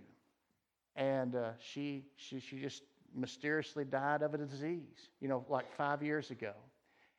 and 0.96 1.34
uh, 1.34 1.50
she, 1.58 2.04
she, 2.16 2.40
she 2.40 2.58
just 2.60 2.82
mysteriously 3.14 3.84
died 3.84 4.22
of 4.22 4.34
a 4.34 4.38
disease, 4.38 5.10
you 5.20 5.28
know, 5.28 5.44
like 5.48 5.70
five 5.76 6.02
years 6.02 6.30
ago. 6.30 6.52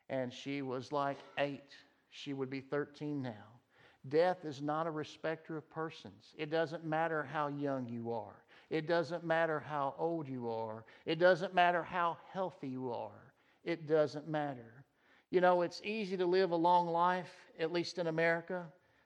And 0.10 0.34
she 0.34 0.62
was 0.62 0.92
like 0.92 1.18
eight. 1.38 1.74
She 2.16 2.34
would 2.34 2.52
be 2.52 2.62
13 2.62 3.24
now. 3.24 3.60
Death 4.08 4.46
is 4.46 4.62
not 4.62 4.86
a 4.86 4.92
respecter 4.92 5.58
of 5.58 5.68
persons. 5.72 6.36
It 6.38 6.52
doesn't 6.52 6.86
matter 6.86 7.24
how 7.24 7.48
young 7.48 7.88
you 7.88 8.12
are. 8.12 8.44
It 8.70 8.88
doesn't 8.88 9.24
matter 9.24 9.60
how 9.60 9.96
old 9.98 10.28
you 10.28 10.48
are. 10.48 10.86
It 11.08 11.18
doesn't 11.18 11.56
matter 11.56 11.82
how 11.82 12.18
healthy 12.32 12.68
you 12.68 12.92
are. 12.92 13.34
It 13.64 13.88
doesn't 13.88 14.28
matter. 14.28 14.86
You 15.32 15.42
know, 15.42 15.64
it's 15.64 15.82
easy 15.84 16.16
to 16.18 16.28
live 16.28 16.52
a 16.52 16.56
long 16.56 16.88
life, 16.88 17.34
at 17.60 17.74
least 17.74 17.98
in 17.98 18.06
America. 18.06 18.64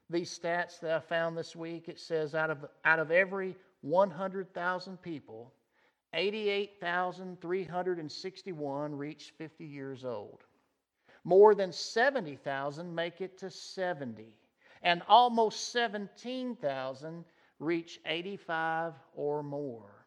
These 0.09 0.37
stats 0.37 0.81
that 0.81 0.91
I 0.91 0.99
found 0.99 1.37
this 1.37 1.55
week, 1.55 1.87
it 1.87 1.99
says 1.99 2.35
out 2.35 2.49
of, 2.49 2.65
out 2.83 2.99
of 2.99 3.11
every 3.11 3.55
100,000 3.81 5.01
people, 5.01 5.53
88,361 6.13 8.95
reach 8.95 9.33
50 9.37 9.63
years 9.63 10.03
old. 10.03 10.43
More 11.27 11.55
than 11.55 11.73
70,000 11.73 12.95
make 12.95 13.19
it 13.19 13.37
to 13.39 13.49
70. 13.49 14.33
And 14.81 15.01
almost 15.09 15.73
17,000 15.73 17.25
reach 17.59 17.99
85 18.05 18.93
or 19.13 19.43
more. 19.43 20.05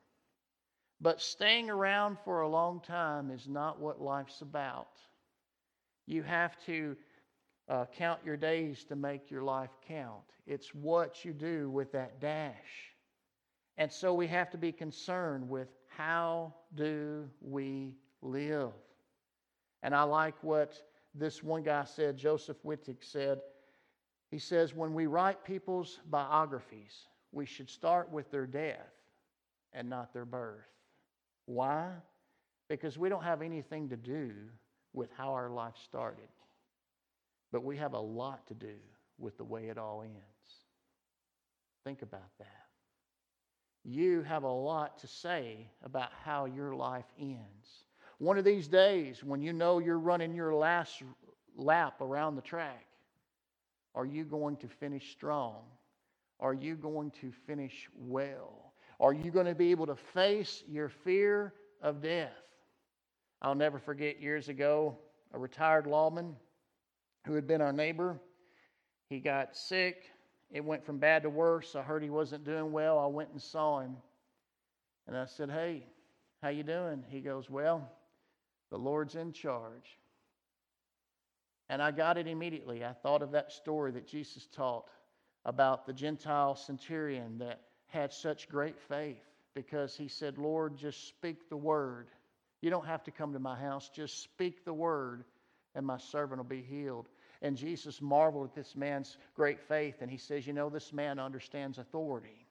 But 0.99 1.21
staying 1.21 1.69
around 1.69 2.17
for 2.25 2.41
a 2.41 2.49
long 2.49 2.81
time 2.81 3.31
is 3.31 3.47
not 3.47 3.79
what 3.79 4.01
life's 4.01 4.41
about. 4.41 4.97
You 6.07 6.23
have 6.23 6.57
to 6.65 6.97
uh, 7.69 7.85
count 7.95 8.21
your 8.25 8.39
days 8.39 8.85
to 8.85 8.97
make 8.97 9.31
your 9.31 9.43
life 9.43 9.77
count. 9.87 10.25
It's 10.47 10.75
what 10.75 11.23
you 11.23 11.35
do 11.35 11.69
with 11.69 11.93
that 11.93 12.19
dash. 12.19 12.95
And 13.77 13.93
so 13.93 14.15
we 14.15 14.27
have 14.29 14.49
to 14.53 14.57
be 14.57 14.73
concerned 14.73 15.51
with 15.51 15.69
how 15.87 16.55
do 16.75 17.29
we 17.43 17.93
live? 18.23 18.73
And 19.83 19.95
I 19.95 20.05
like 20.05 20.43
what 20.43 20.81
this 21.15 21.43
one 21.43 21.63
guy 21.63 21.85
said, 21.85 22.17
Joseph 22.17 22.57
Wittig 22.65 22.99
said. 23.01 23.41
He 24.31 24.39
says, 24.39 24.75
when 24.75 24.95
we 24.95 25.07
write 25.07 25.45
people's 25.45 25.99
biographies, 26.09 27.09
we 27.33 27.47
should 27.47 27.69
start 27.69 28.11
with 28.11 28.31
their 28.31 28.47
death 28.47 28.93
and 29.73 29.91
not 29.91 30.13
their 30.13 30.25
birth. 30.25 30.69
Why? 31.47 31.89
Because 32.69 32.97
we 32.97 33.09
don't 33.09 33.25
have 33.25 33.43
anything 33.43 33.89
to 33.89 33.97
do 33.97 34.31
with 34.93 35.11
how 35.17 35.33
our 35.33 35.51
life 35.51 35.75
started, 35.85 36.29
but 37.51 37.65
we 37.65 37.77
have 37.77 37.95
a 37.95 38.01
lot 38.01 38.47
to 38.47 38.55
do 38.55 38.75
with 39.19 39.37
the 39.37 39.45
way 39.45 39.69
it 39.69 39.79
all 39.79 40.03
ends. 40.03 40.17
Think 41.85 42.03
about 42.03 42.31
that 42.39 42.61
you 43.85 44.23
have 44.23 44.43
a 44.43 44.51
lot 44.51 44.99
to 44.99 45.07
say 45.07 45.71
about 45.83 46.11
how 46.25 46.45
your 46.45 46.75
life 46.75 47.07
ends. 47.19 47.85
One 48.21 48.37
of 48.37 48.45
these 48.45 48.69
days, 48.69 49.25
when 49.25 49.41
you 49.41 49.55
know 49.55 49.79
you're 49.79 49.99
running 49.99 50.35
your 50.35 50.55
last 50.55 51.03
lap 51.57 52.03
around 52.03 52.37
the 52.37 52.43
track, 52.43 52.85
are 53.95 54.05
you 54.05 54.25
going 54.25 54.59
to 54.59 54.69
finish 54.69 55.11
strong? 55.13 55.63
Are 56.39 56.53
you 56.53 56.75
going 56.77 57.13
to 57.23 57.33
finish 57.47 57.89
well? 57.97 58.75
Are 59.01 59.15
you 59.15 59.31
going 59.31 59.47
to 59.47 59.55
be 59.55 59.71
able 59.71 59.87
to 59.87 59.97
face 59.97 60.63
your 60.69 60.91
fear 60.91 61.55
of 61.81 62.03
death? 62.03 62.37
I'll 63.41 63.55
never 63.55 63.79
forget 63.79 64.21
years 64.21 64.51
ago, 64.51 64.99
a 65.33 65.39
retired 65.39 65.87
lawman 65.87 66.37
who 67.25 67.33
had 67.33 67.47
been 67.47 67.63
our 67.63 67.73
neighbor. 67.73 68.21
He 69.09 69.21
got 69.21 69.57
sick, 69.57 70.11
it 70.51 70.63
went 70.63 70.85
from 70.85 70.99
bad 70.99 71.23
to 71.23 71.31
worse. 71.31 71.75
I 71.75 71.81
heard 71.81 72.03
he 72.03 72.11
wasn't 72.11 72.45
doing 72.45 72.71
well. 72.71 72.99
I 72.99 73.07
went 73.07 73.31
and 73.31 73.41
saw 73.41 73.81
him. 73.81 73.97
And 75.07 75.17
I 75.17 75.25
said, 75.25 75.51
"Hey, 75.51 75.87
how 76.43 76.51
you 76.51 76.65
doing?" 76.65 77.03
He 77.09 77.23
goes, 77.23 77.49
"Well, 77.49 77.91
the 78.71 78.79
Lord's 78.79 79.15
in 79.15 79.33
charge." 79.33 79.99
And 81.69 81.81
I 81.81 81.93
got 81.93 82.19
it 82.19 82.27
immediately. 82.27 82.85
I 82.85 82.93
thought 82.93 83.23
of 83.23 83.31
that 83.31 83.53
story 83.53 83.93
that 83.93 84.09
Jesus 84.09 84.47
taught 84.47 84.89
about 85.45 85.87
the 85.87 85.93
Gentile 85.93 86.57
centurion 86.57 87.39
that 87.39 87.61
had 87.87 88.13
such 88.13 88.49
great 88.49 88.79
faith 88.79 89.23
because 89.55 89.97
he 89.97 90.09
said, 90.09 90.39
Lord, 90.39 90.77
just 90.77 91.09
speak 91.09 91.49
the 91.49 91.57
word. 91.57 92.09
You 92.61 92.71
don't 92.71 92.87
have 92.87 93.05
to 93.05 93.11
come 93.11 93.33
to 93.33 93.39
my 93.39 93.59
house, 93.59 93.89
just 93.89 94.23
speak 94.23 94.65
the 94.65 94.75
word, 94.75 95.25
and 95.75 95.87
my 95.87 95.99
servant 95.99 96.39
will 96.39 96.45
be 96.45 96.63
healed. 96.63 97.09
And 97.43 97.57
Jesus 97.57 98.03
marveled 98.03 98.49
at 98.49 98.55
this 98.55 98.77
man's 98.77 99.17
great 99.35 99.61
faith, 99.61 99.97
and 100.03 100.11
he 100.11 100.19
says, 100.19 100.47
You 100.47 100.53
know, 100.53 100.69
this 100.69 100.93
man 100.93 101.19
understands 101.19 101.79
authority. 101.79 102.47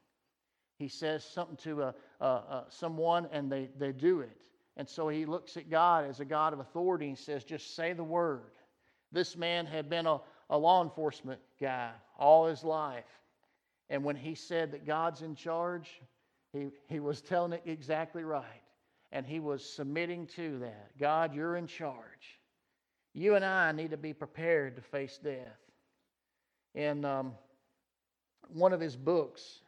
He 0.77 0.88
says 0.88 1.23
something 1.23 1.58
to 1.58 1.84
a, 1.84 1.95
a, 2.21 2.25
a, 2.25 2.65
someone, 2.69 3.27
and 3.32 3.51
they, 3.51 3.69
they 3.77 3.91
do 3.91 4.21
it. 4.21 4.41
And 4.79 4.87
so 4.87 5.09
he 5.09 5.25
looks 5.25 5.57
at 5.57 5.69
God 5.69 6.05
as 6.05 6.21
a 6.21 6.25
God 6.25 6.53
of 6.53 6.61
authority 6.61 7.09
and 7.09 7.17
says, 7.17 7.43
Just 7.43 7.75
say 7.75 7.91
the 7.91 8.01
word. 8.01 8.53
This 9.11 9.35
man 9.35 9.65
had 9.65 9.89
been 9.89 10.07
a, 10.07 10.21
a 10.49 10.57
law 10.57 10.81
enforcement 10.81 11.41
guy 11.59 11.91
all 12.17 12.45
his 12.45 12.63
life. 12.63 13.03
And 13.89 14.05
when 14.05 14.15
he 14.15 14.35
said 14.35 14.71
that 14.71 14.85
God's 14.85 15.21
in 15.21 15.35
charge, 15.35 15.99
he, 16.53 16.69
he 16.87 17.01
was 17.01 17.19
telling 17.19 17.51
it 17.51 17.63
exactly 17.65 18.23
right. 18.23 18.45
and 19.11 19.25
he 19.25 19.41
was 19.41 19.65
submitting 19.65 20.27
to 20.27 20.59
that. 20.59 20.97
God, 20.97 21.35
you're 21.35 21.57
in 21.57 21.67
charge. 21.67 22.39
You 23.13 23.35
and 23.35 23.43
I 23.43 23.73
need 23.73 23.91
to 23.91 23.97
be 23.97 24.13
prepared 24.13 24.77
to 24.77 24.81
face 24.81 25.19
death. 25.21 25.59
In 26.73 27.03
um, 27.03 27.33
one 28.47 28.71
of 28.71 28.79
his 28.79 28.95
books, 28.95 29.59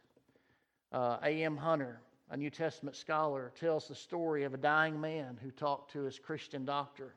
uh, 0.90 1.18
A.M. 1.22 1.58
Hunter, 1.58 2.00
a 2.32 2.36
New 2.36 2.48
Testament 2.48 2.96
scholar, 2.96 3.52
tells 3.60 3.86
the 3.86 3.94
story 3.94 4.44
of 4.44 4.54
a 4.54 4.56
dying 4.56 4.98
man 4.98 5.38
who 5.42 5.50
talked 5.50 5.92
to 5.92 6.00
his 6.04 6.18
Christian 6.18 6.64
doctor. 6.64 7.12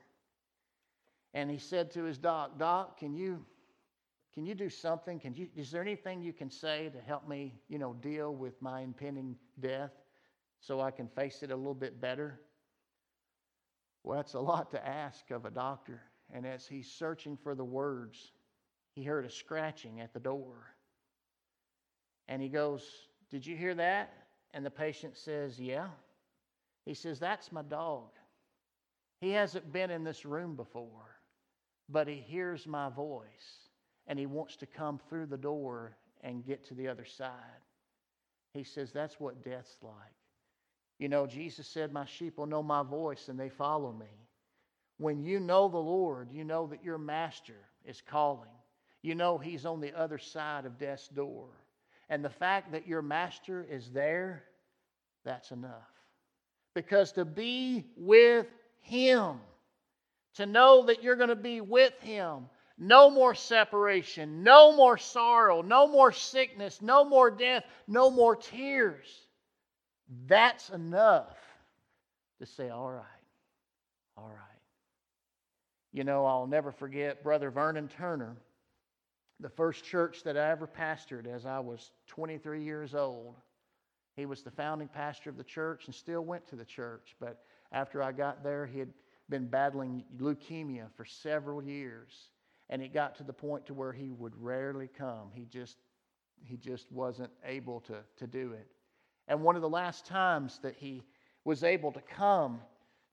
And 1.33 1.49
he 1.49 1.57
said 1.57 1.89
to 1.91 2.03
his 2.03 2.17
doc, 2.17 2.59
Doc, 2.59 2.99
can 2.99 3.15
you, 3.15 3.43
can 4.33 4.45
you 4.45 4.53
do 4.53 4.69
something? 4.69 5.17
Can 5.21 5.33
you, 5.33 5.47
is 5.55 5.71
there 5.71 5.81
anything 5.81 6.21
you 6.21 6.33
can 6.33 6.51
say 6.51 6.89
to 6.89 6.99
help 6.99 7.29
me, 7.29 7.53
you 7.69 7.79
know, 7.79 7.93
deal 7.93 8.35
with 8.35 8.61
my 8.61 8.81
impending 8.81 9.37
death 9.61 9.93
so 10.59 10.81
I 10.81 10.91
can 10.91 11.07
face 11.07 11.43
it 11.43 11.51
a 11.51 11.55
little 11.55 11.73
bit 11.73 12.01
better? 12.01 12.41
Well, 14.03 14.17
that's 14.17 14.33
a 14.33 14.39
lot 14.39 14.69
to 14.71 14.85
ask 14.85 15.31
of 15.31 15.45
a 15.45 15.49
doctor. 15.49 16.01
And 16.33 16.45
as 16.45 16.67
he's 16.67 16.91
searching 16.91 17.37
for 17.41 17.55
the 17.55 17.63
words, 17.63 18.33
he 18.91 19.03
heard 19.03 19.23
a 19.23 19.29
scratching 19.29 20.01
at 20.01 20.13
the 20.13 20.19
door. 20.19 20.75
And 22.27 22.41
he 22.41 22.49
goes, 22.49 22.83
Did 23.31 23.45
you 23.45 23.55
hear 23.55 23.75
that? 23.75 24.24
And 24.55 24.65
the 24.65 24.71
patient 24.71 25.17
says, 25.17 25.59
Yeah. 25.59 25.89
He 26.85 26.93
says, 26.93 27.19
That's 27.19 27.51
my 27.51 27.61
dog. 27.61 28.07
He 29.19 29.31
hasn't 29.31 29.73
been 29.73 29.91
in 29.91 30.05
this 30.05 30.25
room 30.25 30.55
before, 30.55 31.19
but 31.89 32.07
he 32.07 32.15
hears 32.15 32.65
my 32.65 32.89
voice 32.89 33.69
and 34.07 34.17
he 34.17 34.25
wants 34.25 34.55
to 34.57 34.65
come 34.65 34.99
through 35.09 35.25
the 35.25 35.37
door 35.37 35.97
and 36.21 36.45
get 36.45 36.63
to 36.67 36.73
the 36.73 36.87
other 36.87 37.03
side. 37.05 37.31
He 38.53 38.63
says, 38.63 38.93
That's 38.93 39.19
what 39.19 39.43
death's 39.43 39.77
like. 39.81 39.93
You 40.99 41.09
know, 41.09 41.27
Jesus 41.27 41.67
said, 41.67 41.91
My 41.91 42.05
sheep 42.05 42.37
will 42.37 42.45
know 42.45 42.63
my 42.63 42.81
voice 42.81 43.27
and 43.27 43.37
they 43.37 43.49
follow 43.49 43.91
me. 43.91 44.29
When 44.97 45.21
you 45.21 45.41
know 45.41 45.67
the 45.67 45.77
Lord, 45.77 46.31
you 46.31 46.45
know 46.45 46.65
that 46.67 46.83
your 46.83 46.97
master 46.97 47.59
is 47.83 48.01
calling. 48.01 48.47
You 49.01 49.15
know 49.15 49.37
he's 49.37 49.65
on 49.65 49.81
the 49.81 49.93
other 49.93 50.17
side 50.17 50.65
of 50.65 50.79
death's 50.79 51.09
door. 51.09 51.49
And 52.09 52.23
the 52.23 52.29
fact 52.29 52.71
that 52.73 52.87
your 52.87 53.01
master 53.01 53.65
is 53.69 53.89
there, 53.91 54.43
that's 55.23 55.51
enough. 55.51 55.71
Because 56.75 57.13
to 57.13 57.25
be 57.25 57.85
with 57.97 58.47
him, 58.81 59.39
to 60.35 60.45
know 60.45 60.85
that 60.85 61.01
you're 61.01 61.15
going 61.15 61.29
to 61.29 61.35
be 61.35 61.61
with 61.61 61.93
him, 62.01 62.45
no 62.77 63.09
more 63.09 63.33
separation, 63.33 64.43
no 64.43 64.75
more 64.75 64.97
sorrow, 64.97 65.61
no 65.61 65.87
more 65.87 66.11
sickness, 66.11 66.81
no 66.81 67.05
more 67.05 67.31
death, 67.31 67.63
no 67.87 68.11
more 68.11 68.35
tears. 68.35 69.07
That's 70.27 70.69
enough 70.69 71.37
to 72.39 72.45
say, 72.45 72.69
all 72.69 72.91
right, 72.91 73.05
all 74.17 74.27
right. 74.27 74.39
You 75.93 76.03
know, 76.03 76.25
I'll 76.25 76.47
never 76.47 76.73
forget 76.73 77.23
Brother 77.23 77.49
Vernon 77.49 77.87
Turner 77.87 78.35
the 79.39 79.49
first 79.49 79.83
church 79.83 80.23
that 80.23 80.37
I 80.37 80.49
ever 80.49 80.67
pastored 80.67 81.27
as 81.27 81.45
I 81.45 81.59
was 81.59 81.91
23 82.07 82.63
years 82.63 82.95
old. 82.95 83.35
He 84.15 84.25
was 84.25 84.43
the 84.43 84.51
founding 84.51 84.87
pastor 84.87 85.29
of 85.29 85.37
the 85.37 85.43
church 85.43 85.87
and 85.87 85.95
still 85.95 86.23
went 86.23 86.47
to 86.47 86.55
the 86.55 86.65
church. 86.65 87.15
But 87.19 87.43
after 87.71 88.01
I 88.01 88.13
got 88.13 88.43
there, 88.43 88.65
he 88.65 88.79
had 88.79 88.93
been 89.29 89.47
battling 89.47 90.05
leukemia 90.17 90.87
for 90.95 91.03
several 91.03 91.61
years. 91.61 92.29
And 92.69 92.81
it 92.81 92.93
got 92.93 93.15
to 93.15 93.23
the 93.23 93.33
point 93.33 93.65
to 93.67 93.73
where 93.73 93.91
he 93.91 94.11
would 94.11 94.33
rarely 94.41 94.87
come. 94.87 95.29
He 95.33 95.45
just, 95.45 95.77
he 96.43 96.55
just 96.55 96.91
wasn't 96.91 97.31
able 97.43 97.81
to, 97.81 97.97
to 98.17 98.27
do 98.27 98.53
it. 98.53 98.67
And 99.27 99.41
one 99.41 99.55
of 99.55 99.61
the 99.61 99.69
last 99.69 100.05
times 100.05 100.59
that 100.63 100.75
he 100.75 101.03
was 101.43 101.63
able 101.63 101.91
to 101.91 102.01
come 102.01 102.61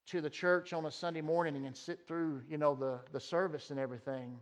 to 0.07 0.21
the 0.21 0.31
church 0.31 0.73
on 0.73 0.87
a 0.87 0.91
Sunday 0.91 1.21
morning 1.21 1.67
and 1.67 1.77
sit 1.77 2.07
through, 2.07 2.43
you 2.49 2.59
know, 2.59 2.75
the, 2.75 3.01
the 3.13 3.21
service 3.21 3.71
and 3.71 3.79
everything, 3.79 4.39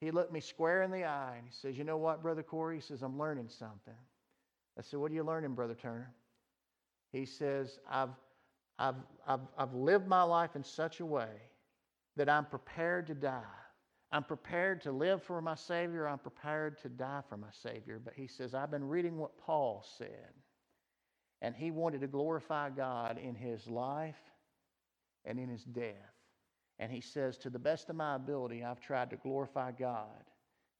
he 0.00 0.10
looked 0.10 0.32
me 0.32 0.40
square 0.40 0.82
in 0.82 0.90
the 0.90 1.04
eye 1.04 1.34
and 1.38 1.46
he 1.46 1.52
says, 1.52 1.78
You 1.78 1.84
know 1.84 1.96
what, 1.96 2.22
Brother 2.22 2.42
Corey? 2.42 2.76
He 2.76 2.82
says, 2.82 3.02
I'm 3.02 3.18
learning 3.18 3.48
something. 3.48 3.94
I 4.78 4.82
said, 4.82 5.00
What 5.00 5.10
are 5.10 5.14
you 5.14 5.24
learning, 5.24 5.54
Brother 5.54 5.74
Turner? 5.74 6.12
He 7.12 7.24
says, 7.24 7.78
I've, 7.90 8.10
I've, 8.78 8.96
I've, 9.26 9.40
I've 9.56 9.74
lived 9.74 10.06
my 10.06 10.22
life 10.22 10.54
in 10.54 10.64
such 10.64 11.00
a 11.00 11.06
way 11.06 11.30
that 12.16 12.28
I'm 12.28 12.44
prepared 12.44 13.06
to 13.06 13.14
die. 13.14 13.42
I'm 14.12 14.24
prepared 14.24 14.82
to 14.82 14.92
live 14.92 15.22
for 15.22 15.40
my 15.40 15.54
Savior. 15.54 16.06
I'm 16.08 16.18
prepared 16.18 16.78
to 16.82 16.88
die 16.88 17.22
for 17.28 17.36
my 17.36 17.50
Savior. 17.62 18.00
But 18.02 18.14
he 18.14 18.26
says, 18.26 18.54
I've 18.54 18.70
been 18.70 18.86
reading 18.86 19.16
what 19.16 19.36
Paul 19.38 19.84
said. 19.98 20.32
And 21.42 21.54
he 21.54 21.70
wanted 21.70 22.00
to 22.02 22.06
glorify 22.06 22.70
God 22.70 23.18
in 23.18 23.34
his 23.34 23.66
life 23.66 24.16
and 25.24 25.38
in 25.38 25.48
his 25.48 25.64
death. 25.64 26.15
And 26.78 26.92
he 26.92 27.00
says, 27.00 27.38
To 27.38 27.50
the 27.50 27.58
best 27.58 27.88
of 27.90 27.96
my 27.96 28.14
ability, 28.14 28.62
I've 28.64 28.80
tried 28.80 29.10
to 29.10 29.16
glorify 29.16 29.72
God 29.72 30.24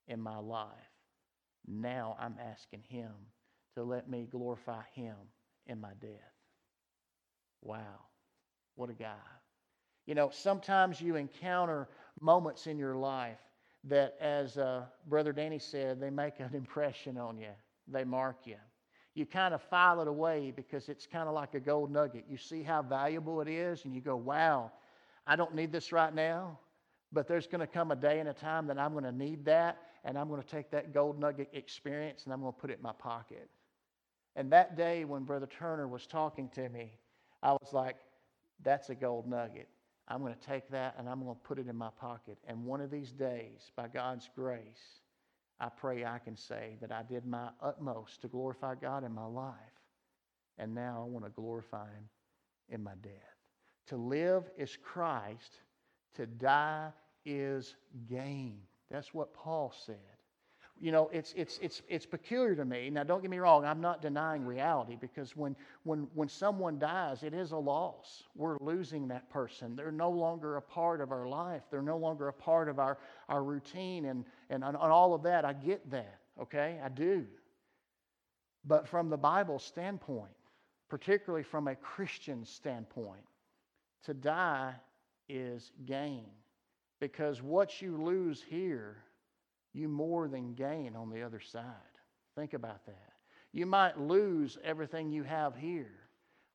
in 0.08 0.20
my 0.20 0.38
life. 0.38 0.68
Now 1.66 2.16
I'm 2.20 2.36
asking 2.52 2.82
him 2.88 3.12
to 3.74 3.82
let 3.82 4.08
me 4.08 4.28
glorify 4.30 4.82
him 4.94 5.16
in 5.66 5.80
my 5.80 5.92
death. 6.00 6.10
Wow. 7.62 8.06
What 8.76 8.90
a 8.90 8.94
guy. 8.94 9.14
You 10.06 10.14
know, 10.14 10.30
sometimes 10.30 11.00
you 11.00 11.16
encounter 11.16 11.88
moments 12.20 12.66
in 12.66 12.78
your 12.78 12.94
life 12.94 13.38
that, 13.84 14.14
as 14.20 14.56
uh, 14.56 14.84
Brother 15.08 15.32
Danny 15.32 15.58
said, 15.58 16.00
they 16.00 16.10
make 16.10 16.40
an 16.40 16.50
impression 16.54 17.18
on 17.18 17.38
you, 17.38 17.50
they 17.88 18.04
mark 18.04 18.36
you. 18.44 18.56
You 19.14 19.24
kind 19.24 19.54
of 19.54 19.62
file 19.62 20.02
it 20.02 20.08
away 20.08 20.52
because 20.54 20.90
it's 20.90 21.06
kind 21.06 21.26
of 21.26 21.34
like 21.34 21.54
a 21.54 21.60
gold 21.60 21.90
nugget. 21.90 22.24
You 22.28 22.36
see 22.36 22.62
how 22.62 22.82
valuable 22.82 23.40
it 23.40 23.48
is, 23.48 23.84
and 23.86 23.94
you 23.94 24.02
go, 24.02 24.14
wow, 24.14 24.70
I 25.26 25.36
don't 25.36 25.54
need 25.54 25.72
this 25.72 25.92
right 25.92 26.14
now, 26.14 26.58
but 27.12 27.26
there's 27.26 27.46
going 27.46 27.60
to 27.60 27.66
come 27.66 27.90
a 27.90 27.96
day 27.96 28.20
and 28.20 28.28
a 28.28 28.32
time 28.32 28.66
that 28.68 28.78
I'm 28.78 28.92
going 28.92 29.04
to 29.04 29.12
need 29.12 29.44
that, 29.46 29.78
and 30.04 30.16
I'm 30.16 30.28
going 30.28 30.42
to 30.42 30.48
take 30.48 30.70
that 30.70 30.94
gold 30.94 31.18
nugget 31.18 31.48
experience 31.52 32.24
and 32.24 32.32
I'm 32.32 32.40
going 32.40 32.52
to 32.52 32.58
put 32.58 32.70
it 32.70 32.76
in 32.76 32.82
my 32.82 32.92
pocket. 32.92 33.48
And 34.36 34.52
that 34.52 34.76
day 34.76 35.04
when 35.04 35.24
Brother 35.24 35.46
Turner 35.46 35.88
was 35.88 36.06
talking 36.06 36.48
to 36.50 36.68
me, 36.68 36.92
I 37.42 37.52
was 37.52 37.72
like, 37.72 37.96
that's 38.62 38.90
a 38.90 38.94
gold 38.94 39.26
nugget. 39.26 39.68
I'm 40.08 40.20
going 40.20 40.34
to 40.34 40.46
take 40.46 40.68
that 40.70 40.94
and 40.98 41.08
I'm 41.08 41.22
going 41.22 41.34
to 41.34 41.40
put 41.40 41.58
it 41.58 41.66
in 41.66 41.76
my 41.76 41.90
pocket. 42.00 42.38
And 42.46 42.64
one 42.64 42.80
of 42.80 42.90
these 42.90 43.10
days, 43.10 43.72
by 43.74 43.88
God's 43.88 44.30
grace, 44.36 45.00
I 45.58 45.68
pray 45.68 46.04
I 46.04 46.18
can 46.18 46.36
say 46.36 46.76
that 46.80 46.92
I 46.92 47.02
did 47.02 47.26
my 47.26 47.48
utmost 47.60 48.20
to 48.22 48.28
glorify 48.28 48.74
God 48.74 49.04
in 49.04 49.12
my 49.12 49.26
life. 49.26 49.54
And 50.58 50.74
now 50.74 51.02
I 51.04 51.10
want 51.10 51.24
to 51.24 51.30
glorify 51.30 51.86
Him 51.86 52.08
in 52.68 52.82
my 52.82 52.94
death. 53.02 53.35
To 53.88 53.96
live 53.96 54.50
is 54.56 54.76
Christ, 54.82 55.60
to 56.14 56.26
die 56.26 56.90
is 57.24 57.76
gain. 58.08 58.58
That's 58.90 59.12
what 59.14 59.34
Paul 59.34 59.72
said. 59.86 59.96
You 60.78 60.92
know, 60.92 61.08
it's, 61.10 61.32
it's, 61.36 61.58
it's, 61.62 61.80
it's 61.88 62.04
peculiar 62.04 62.54
to 62.54 62.64
me. 62.64 62.90
Now, 62.90 63.02
don't 63.02 63.22
get 63.22 63.30
me 63.30 63.38
wrong, 63.38 63.64
I'm 63.64 63.80
not 63.80 64.02
denying 64.02 64.44
reality 64.44 64.98
because 65.00 65.34
when, 65.34 65.56
when, 65.84 66.06
when 66.14 66.28
someone 66.28 66.78
dies, 66.78 67.22
it 67.22 67.32
is 67.32 67.52
a 67.52 67.56
loss. 67.56 68.24
We're 68.34 68.58
losing 68.60 69.08
that 69.08 69.30
person. 69.30 69.74
They're 69.74 69.90
no 69.90 70.10
longer 70.10 70.56
a 70.56 70.62
part 70.62 71.00
of 71.00 71.12
our 71.12 71.26
life, 71.26 71.62
they're 71.70 71.80
no 71.80 71.96
longer 71.96 72.28
a 72.28 72.32
part 72.32 72.68
of 72.68 72.78
our, 72.78 72.98
our 73.28 73.42
routine 73.42 74.06
and, 74.06 74.24
and, 74.50 74.64
and 74.64 74.76
all 74.76 75.14
of 75.14 75.22
that. 75.22 75.46
I 75.46 75.54
get 75.54 75.90
that, 75.90 76.18
okay? 76.42 76.78
I 76.84 76.90
do. 76.90 77.24
But 78.66 78.86
from 78.86 79.08
the 79.08 79.16
Bible 79.16 79.58
standpoint, 79.58 80.32
particularly 80.90 81.44
from 81.44 81.68
a 81.68 81.74
Christian 81.74 82.44
standpoint, 82.44 83.22
to 84.06 84.14
die 84.14 84.74
is 85.28 85.72
gain. 85.84 86.26
Because 87.00 87.42
what 87.42 87.82
you 87.82 88.02
lose 88.02 88.42
here, 88.48 88.96
you 89.74 89.88
more 89.88 90.28
than 90.28 90.54
gain 90.54 90.96
on 90.96 91.10
the 91.10 91.22
other 91.22 91.40
side. 91.40 91.64
Think 92.36 92.54
about 92.54 92.86
that. 92.86 93.12
You 93.52 93.66
might 93.66 93.98
lose 93.98 94.58
everything 94.64 95.10
you 95.10 95.22
have 95.24 95.56
here, 95.56 96.08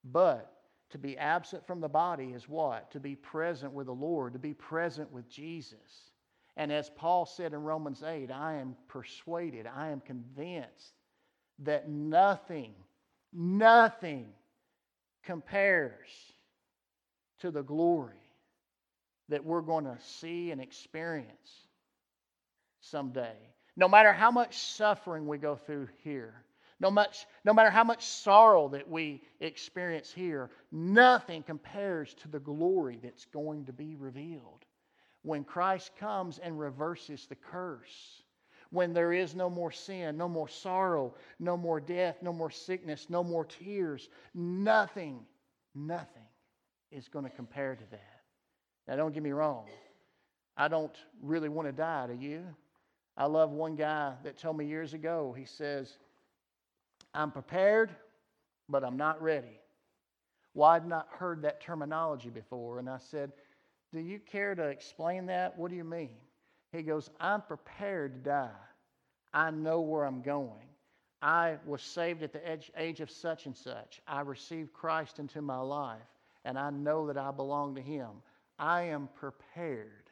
but 0.03 0.53
to 0.91 0.97
be 0.97 1.17
absent 1.17 1.65
from 1.67 1.81
the 1.81 1.89
body 1.89 2.31
is 2.33 2.47
what? 2.47 2.89
To 2.91 2.99
be 2.99 3.15
present 3.15 3.73
with 3.73 3.87
the 3.87 3.93
Lord, 3.93 4.33
to 4.33 4.39
be 4.39 4.53
present 4.53 5.11
with 5.11 5.29
Jesus. 5.29 6.11
And 6.57 6.71
as 6.71 6.89
Paul 6.89 7.25
said 7.25 7.53
in 7.53 7.63
Romans 7.63 8.03
8, 8.03 8.31
I 8.31 8.55
am 8.55 8.75
persuaded, 8.87 9.67
I 9.67 9.89
am 9.89 9.99
convinced 10.01 10.93
that 11.59 11.89
nothing, 11.89 12.73
nothing 13.33 14.27
compares 15.23 16.09
to 17.41 17.51
the 17.51 17.63
glory 17.63 18.15
that 19.29 19.43
we're 19.43 19.61
going 19.61 19.85
to 19.85 19.97
see 19.99 20.51
and 20.51 20.61
experience 20.61 21.67
someday. 22.81 23.35
No 23.77 23.87
matter 23.87 24.11
how 24.11 24.31
much 24.31 24.57
suffering 24.57 25.27
we 25.27 25.37
go 25.37 25.55
through 25.55 25.87
here, 26.03 26.43
no, 26.79 26.91
much, 26.91 27.25
no 27.45 27.53
matter 27.53 27.69
how 27.69 27.83
much 27.83 28.05
sorrow 28.05 28.67
that 28.69 28.89
we 28.89 29.21
experience 29.39 30.11
here, 30.11 30.49
nothing 30.71 31.43
compares 31.43 32.13
to 32.15 32.27
the 32.27 32.39
glory 32.39 32.99
that's 33.01 33.25
going 33.25 33.65
to 33.65 33.73
be 33.73 33.95
revealed. 33.95 34.65
When 35.23 35.43
Christ 35.43 35.91
comes 35.99 36.39
and 36.39 36.59
reverses 36.59 37.27
the 37.27 37.35
curse, 37.35 38.23
when 38.71 38.93
there 38.93 39.13
is 39.13 39.35
no 39.35 39.49
more 39.49 39.71
sin, 39.71 40.17
no 40.17 40.27
more 40.27 40.49
sorrow, 40.49 41.13
no 41.39 41.55
more 41.55 41.79
death, 41.79 42.17
no 42.21 42.33
more 42.33 42.49
sickness, 42.49 43.07
no 43.09 43.23
more 43.23 43.45
tears, 43.45 44.09
nothing, 44.33 45.19
nothing 45.75 46.23
is 46.91 47.07
going 47.07 47.25
to 47.25 47.31
compare 47.31 47.75
to 47.75 47.83
that. 47.91 48.21
Now, 48.87 48.95
don't 48.95 49.13
get 49.13 49.23
me 49.23 49.31
wrong. 49.31 49.65
I 50.57 50.67
don't 50.67 50.95
really 51.21 51.49
want 51.49 51.67
to 51.67 51.71
die, 51.71 52.07
do 52.07 52.13
you? 52.13 52.43
I 53.17 53.25
love 53.25 53.51
one 53.51 53.75
guy 53.75 54.13
that 54.23 54.37
told 54.37 54.57
me 54.57 54.65
years 54.65 54.93
ago, 54.93 55.33
he 55.37 55.45
says, 55.45 55.97
I'm 57.13 57.31
prepared, 57.31 57.91
but 58.69 58.83
I'm 58.83 58.97
not 58.97 59.21
ready. 59.21 59.59
Well, 60.53 60.69
I'd 60.69 60.87
not 60.87 61.07
heard 61.09 61.41
that 61.43 61.61
terminology 61.61 62.29
before. 62.29 62.79
And 62.79 62.89
I 62.89 62.97
said, 62.97 63.31
Do 63.93 63.99
you 63.99 64.19
care 64.19 64.55
to 64.55 64.63
explain 64.63 65.25
that? 65.27 65.57
What 65.57 65.71
do 65.71 65.77
you 65.77 65.83
mean? 65.83 66.17
He 66.71 66.81
goes, 66.81 67.09
I'm 67.19 67.41
prepared 67.41 68.13
to 68.13 68.29
die. 68.29 68.49
I 69.33 69.51
know 69.51 69.81
where 69.81 70.05
I'm 70.05 70.21
going. 70.21 70.67
I 71.21 71.57
was 71.65 71.81
saved 71.81 72.23
at 72.23 72.33
the 72.33 72.41
age 72.75 72.99
of 72.99 73.11
such 73.11 73.45
and 73.45 73.55
such. 73.55 74.01
I 74.07 74.21
received 74.21 74.73
Christ 74.73 75.19
into 75.19 75.41
my 75.41 75.59
life, 75.59 75.99
and 76.45 76.57
I 76.57 76.69
know 76.69 77.07
that 77.07 77.17
I 77.17 77.31
belong 77.31 77.75
to 77.75 77.81
Him. 77.81 78.09
I 78.57 78.83
am 78.83 79.09
prepared. 79.15 80.09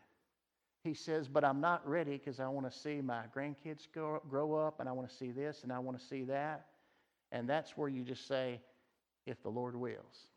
He 0.83 0.93
says, 0.93 1.27
but 1.27 1.43
I'm 1.43 1.59
not 1.59 1.87
ready 1.87 2.11
because 2.11 2.39
I 2.39 2.47
want 2.47 2.71
to 2.71 2.77
see 2.77 3.01
my 3.01 3.23
grandkids 3.35 3.87
grow, 3.91 4.55
up, 4.55 4.79
and 4.79 4.87
I 4.87 4.91
want 4.91 5.09
to 5.09 5.15
see 5.15 5.31
this, 5.31 5.63
and 5.63 5.73
I 5.73 5.79
want 5.79 5.99
to 5.99 6.05
see 6.05 6.23
that. 6.23 6.67
And 7.31 7.47
that's 7.47 7.77
where 7.77 7.89
you 7.89 8.03
just 8.03 8.27
say, 8.27 8.59
if 9.25 9.41
the 9.43 9.49
Lord 9.49 9.75
wills. 9.75 10.27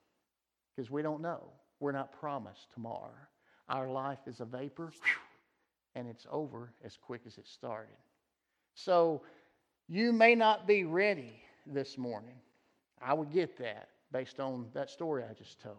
Because 0.75 0.91
we 0.91 1.01
don't 1.01 1.23
know. 1.23 1.45
We're 1.81 1.93
not 1.93 2.13
promised 2.13 2.73
tomorrow. 2.75 3.13
Our 3.69 3.89
life 3.89 4.19
is 4.27 4.41
a 4.41 4.45
vapor, 4.45 4.93
and 5.95 6.09
it's 6.09 6.27
over 6.31 6.73
as 6.85 6.99
quick 7.01 7.23
as 7.27 7.39
it 7.39 7.47
started. 7.47 7.97
So 8.75 9.23
you 9.89 10.13
may 10.13 10.35
not 10.35 10.67
be 10.67 10.85
ready 10.85 11.41
this 11.67 11.97
morning. 11.97 12.35
I 13.01 13.15
would 13.15 13.33
get 13.33 13.57
that 13.59 13.89
based 14.13 14.39
on 14.39 14.67
that 14.75 14.91
story 14.91 15.25
I 15.29 15.33
just 15.33 15.61
told. 15.61 15.77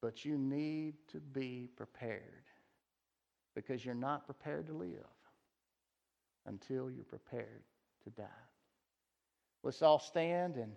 But 0.00 0.24
you 0.24 0.36
need 0.36 0.94
to 1.12 1.20
be 1.20 1.68
prepared 1.76 2.42
because 3.54 3.84
you're 3.84 3.94
not 3.94 4.26
prepared 4.26 4.66
to 4.66 4.74
live 4.74 5.06
until 6.46 6.90
you're 6.90 7.04
prepared 7.04 7.62
to 8.02 8.10
die. 8.10 8.24
Let's 9.62 9.80
all 9.80 9.98
stand 9.98 10.56
and 10.56 10.72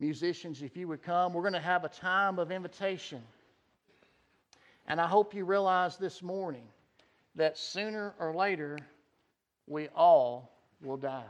musicians, 0.00 0.62
if 0.62 0.76
you 0.76 0.88
would 0.88 1.02
come, 1.02 1.32
we're 1.32 1.42
going 1.42 1.52
to 1.52 1.60
have 1.60 1.84
a 1.84 1.88
time 1.88 2.40
of 2.40 2.50
invitation. 2.50 3.22
And 4.88 5.00
I 5.00 5.06
hope 5.06 5.32
you 5.32 5.44
realize 5.44 5.96
this 5.96 6.22
morning 6.22 6.66
that 7.36 7.56
sooner 7.56 8.14
or 8.18 8.34
later 8.34 8.78
we 9.68 9.88
all 9.94 10.58
will 10.82 10.96
die. 10.96 11.22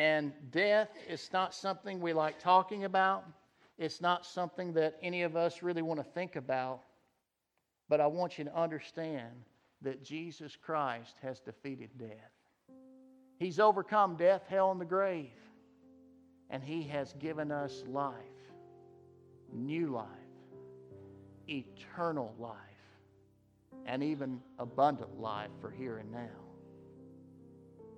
And 0.00 0.32
death 0.50 0.88
is 1.10 1.28
not 1.30 1.54
something 1.54 2.00
we 2.00 2.14
like 2.14 2.38
talking 2.38 2.84
about. 2.84 3.22
It's 3.76 4.00
not 4.00 4.24
something 4.24 4.72
that 4.72 4.96
any 5.02 5.24
of 5.24 5.36
us 5.36 5.62
really 5.62 5.82
want 5.82 6.00
to 6.00 6.10
think 6.14 6.36
about. 6.36 6.80
But 7.86 8.00
I 8.00 8.06
want 8.06 8.38
you 8.38 8.44
to 8.44 8.56
understand 8.58 9.44
that 9.82 10.02
Jesus 10.02 10.56
Christ 10.56 11.16
has 11.20 11.40
defeated 11.40 11.90
death. 11.98 12.32
He's 13.38 13.60
overcome 13.60 14.16
death, 14.16 14.40
hell, 14.48 14.70
and 14.70 14.80
the 14.80 14.86
grave. 14.86 15.28
And 16.48 16.64
He 16.64 16.82
has 16.84 17.12
given 17.18 17.52
us 17.52 17.84
life, 17.86 18.14
new 19.52 19.88
life, 19.88 20.06
eternal 21.46 22.34
life, 22.38 22.56
and 23.84 24.02
even 24.02 24.40
abundant 24.58 25.20
life 25.20 25.50
for 25.60 25.70
here 25.70 25.98
and 25.98 26.10
now. 26.10 26.40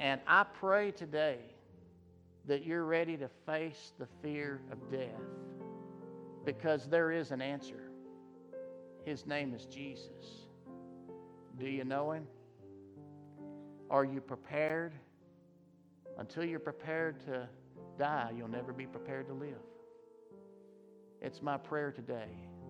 And 0.01 0.21
I 0.27 0.43
pray 0.43 0.91
today 0.91 1.39
that 2.47 2.65
you're 2.65 2.85
ready 2.85 3.17
to 3.17 3.29
face 3.47 3.93
the 3.99 4.07
fear 4.23 4.61
of 4.71 4.91
death 4.91 5.09
because 6.45 6.89
there 6.89 7.13
is 7.13 7.31
an 7.31 7.41
answer. 7.41 7.91
His 9.05 9.27
name 9.27 9.55
is 9.55 9.67
Jesus. 9.67 10.47
Do 11.59 11.67
you 11.67 11.85
know 11.85 12.13
him? 12.13 12.27
Are 13.91 14.05
you 14.05 14.21
prepared? 14.21 14.95
Until 16.19 16.45
you're 16.45 16.59
prepared 16.59 17.21
to 17.27 17.49
die, 17.99 18.33
you'll 18.37 18.49
never 18.49 18.73
be 18.73 18.87
prepared 18.87 19.27
to 19.29 19.35
live. 19.35 19.63
It's 21.21 21.43
my 21.43 21.57
prayer 21.57 21.93
today 21.93 22.29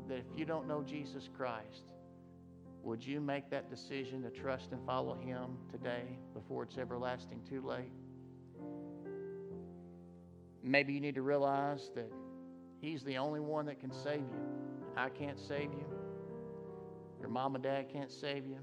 that 0.08 0.18
if 0.18 0.26
you 0.36 0.44
don't 0.44 0.68
know 0.68 0.82
Jesus 0.82 1.28
Christ, 1.34 1.92
would 2.82 3.04
you 3.04 3.20
make 3.20 3.48
that 3.50 3.70
decision 3.70 4.22
to 4.22 4.30
trust 4.30 4.72
and 4.72 4.84
follow 4.84 5.14
him 5.14 5.56
today 5.70 6.18
before 6.34 6.64
it's 6.64 6.76
everlasting 6.76 7.40
too 7.48 7.64
late? 7.66 7.92
Maybe 10.62 10.92
you 10.92 11.00
need 11.00 11.16
to 11.16 11.22
realize 11.22 11.90
that 11.94 12.10
he's 12.80 13.02
the 13.02 13.18
only 13.18 13.40
one 13.40 13.66
that 13.66 13.80
can 13.80 13.92
save 13.92 14.20
you. 14.20 14.42
I 14.96 15.08
can't 15.08 15.38
save 15.38 15.72
you. 15.72 15.84
Your 17.18 17.28
mom 17.28 17.54
and 17.54 17.64
dad 17.64 17.86
can't 17.92 18.10
save 18.10 18.46
you. 18.46 18.58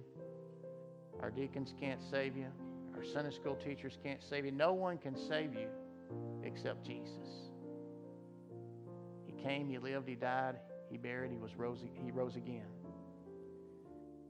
Our 1.22 1.30
deacons 1.30 1.74
can't 1.80 2.02
save 2.10 2.38
you. 2.38 2.48
Our 2.96 3.04
Sunday 3.04 3.32
school 3.32 3.56
teachers 3.56 3.98
can't 4.04 4.22
save 4.24 4.46
you. 4.46 4.52
No 4.52 4.74
one 4.74 4.98
can 4.98 5.16
save 5.16 5.54
you 5.54 5.68
except 6.44 6.86
Jesus. 6.86 7.50
He 9.26 9.34
came, 9.42 9.70
He 9.70 9.78
lived, 9.78 10.08
He 10.08 10.16
died, 10.16 10.56
He 10.90 10.98
buried, 10.98 11.32
He 11.32 11.38
was 11.38 11.56
rose, 11.56 11.80
He 12.04 12.12
rose 12.12 12.36
again. 12.36 12.68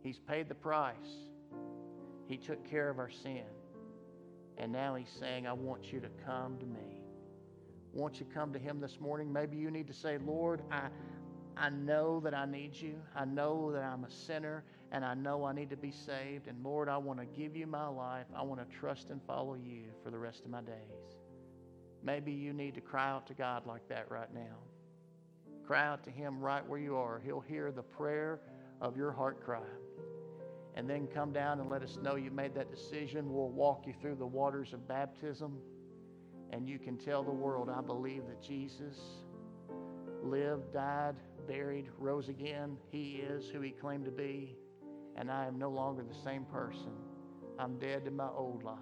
He's 0.01 0.19
paid 0.19 0.47
the 0.47 0.55
price. 0.55 0.95
He 2.27 2.37
took 2.37 2.67
care 2.69 2.89
of 2.89 2.99
our 2.99 3.09
sin. 3.09 3.43
And 4.57 4.71
now 4.71 4.95
He's 4.95 5.11
saying, 5.19 5.47
I 5.47 5.53
want 5.53 5.91
you 5.91 5.99
to 5.99 6.09
come 6.25 6.57
to 6.59 6.65
me. 6.65 6.98
Won't 7.93 8.19
you 8.19 8.25
come 8.33 8.53
to 8.53 8.59
Him 8.59 8.79
this 8.79 8.99
morning? 8.99 9.31
Maybe 9.31 9.57
you 9.57 9.71
need 9.71 9.87
to 9.87 9.93
say, 9.93 10.17
Lord, 10.17 10.61
I, 10.71 10.89
I 11.57 11.69
know 11.69 12.19
that 12.21 12.33
I 12.33 12.45
need 12.45 12.75
you. 12.75 12.95
I 13.15 13.25
know 13.25 13.71
that 13.71 13.83
I'm 13.83 14.03
a 14.03 14.11
sinner 14.11 14.63
and 14.91 15.03
I 15.03 15.13
know 15.13 15.43
I 15.43 15.53
need 15.53 15.69
to 15.71 15.77
be 15.77 15.91
saved. 15.91 16.47
And 16.47 16.63
Lord, 16.63 16.89
I 16.89 16.97
want 16.97 17.19
to 17.19 17.25
give 17.25 17.55
you 17.55 17.67
my 17.67 17.87
life. 17.87 18.25
I 18.35 18.41
want 18.43 18.67
to 18.67 18.77
trust 18.77 19.09
and 19.09 19.21
follow 19.23 19.55
you 19.55 19.83
for 20.03 20.09
the 20.11 20.17
rest 20.17 20.45
of 20.45 20.51
my 20.51 20.61
days. 20.61 21.17
Maybe 22.03 22.31
you 22.31 22.53
need 22.53 22.75
to 22.75 22.81
cry 22.81 23.09
out 23.09 23.27
to 23.27 23.33
God 23.33 23.65
like 23.65 23.87
that 23.89 24.09
right 24.09 24.33
now. 24.33 24.57
Cry 25.65 25.85
out 25.85 26.03
to 26.05 26.11
Him 26.11 26.39
right 26.39 26.65
where 26.67 26.79
you 26.79 26.95
are. 26.95 27.21
He'll 27.23 27.41
hear 27.41 27.71
the 27.71 27.83
prayer 27.83 28.39
of 28.81 28.95
your 28.95 29.11
heart 29.11 29.43
cry. 29.43 29.59
And 30.75 30.89
then 30.89 31.07
come 31.07 31.33
down 31.33 31.59
and 31.59 31.69
let 31.69 31.83
us 31.83 31.97
know 32.01 32.15
you 32.15 32.31
made 32.31 32.55
that 32.55 32.71
decision. 32.71 33.33
We'll 33.33 33.49
walk 33.49 33.85
you 33.85 33.93
through 34.01 34.15
the 34.15 34.25
waters 34.25 34.73
of 34.73 34.87
baptism. 34.87 35.59
And 36.51 36.67
you 36.67 36.79
can 36.79 36.97
tell 36.97 37.23
the 37.23 37.31
world, 37.31 37.69
I 37.69 37.81
believe 37.81 38.23
that 38.27 38.41
Jesus 38.41 38.97
lived, 40.23 40.73
died, 40.73 41.15
buried, 41.47 41.89
rose 41.97 42.29
again. 42.29 42.77
He 42.91 43.23
is 43.27 43.49
who 43.49 43.61
he 43.61 43.71
claimed 43.71 44.05
to 44.05 44.11
be, 44.11 44.57
and 45.15 45.31
I 45.31 45.45
am 45.45 45.57
no 45.57 45.69
longer 45.69 46.03
the 46.03 46.19
same 46.23 46.45
person. 46.45 46.91
I'm 47.57 47.77
dead 47.77 48.05
to 48.05 48.11
my 48.11 48.29
old 48.29 48.63
life. 48.63 48.77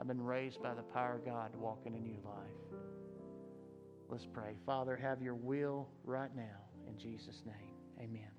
I've 0.00 0.08
been 0.08 0.22
raised 0.22 0.62
by 0.62 0.74
the 0.74 0.82
power 0.82 1.14
of 1.14 1.24
God 1.24 1.52
to 1.52 1.58
walk 1.58 1.82
in 1.86 1.94
a 1.94 2.00
new 2.00 2.18
life. 2.24 2.80
Let's 4.08 4.26
pray. 4.26 4.54
Father, 4.66 4.96
have 4.96 5.22
your 5.22 5.34
will 5.34 5.88
right 6.04 6.34
now. 6.36 6.60
In 6.86 6.98
Jesus' 6.98 7.42
name, 7.46 7.74
amen. 7.98 8.33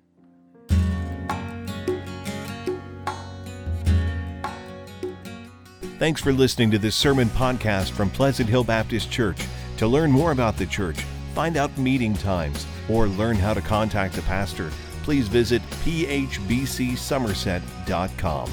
Thanks 5.98 6.20
for 6.20 6.30
listening 6.30 6.70
to 6.72 6.78
this 6.78 6.94
sermon 6.94 7.30
podcast 7.30 7.92
from 7.92 8.10
Pleasant 8.10 8.50
Hill 8.50 8.64
Baptist 8.64 9.10
Church. 9.10 9.38
To 9.78 9.86
learn 9.86 10.12
more 10.12 10.32
about 10.32 10.58
the 10.58 10.66
church, 10.66 10.98
find 11.34 11.56
out 11.56 11.78
meeting 11.78 12.12
times, 12.12 12.66
or 12.90 13.06
learn 13.06 13.36
how 13.36 13.54
to 13.54 13.62
contact 13.62 14.14
the 14.14 14.20
pastor, 14.22 14.70
please 15.04 15.26
visit 15.26 15.62
phbcsomerset.com. 15.62 18.50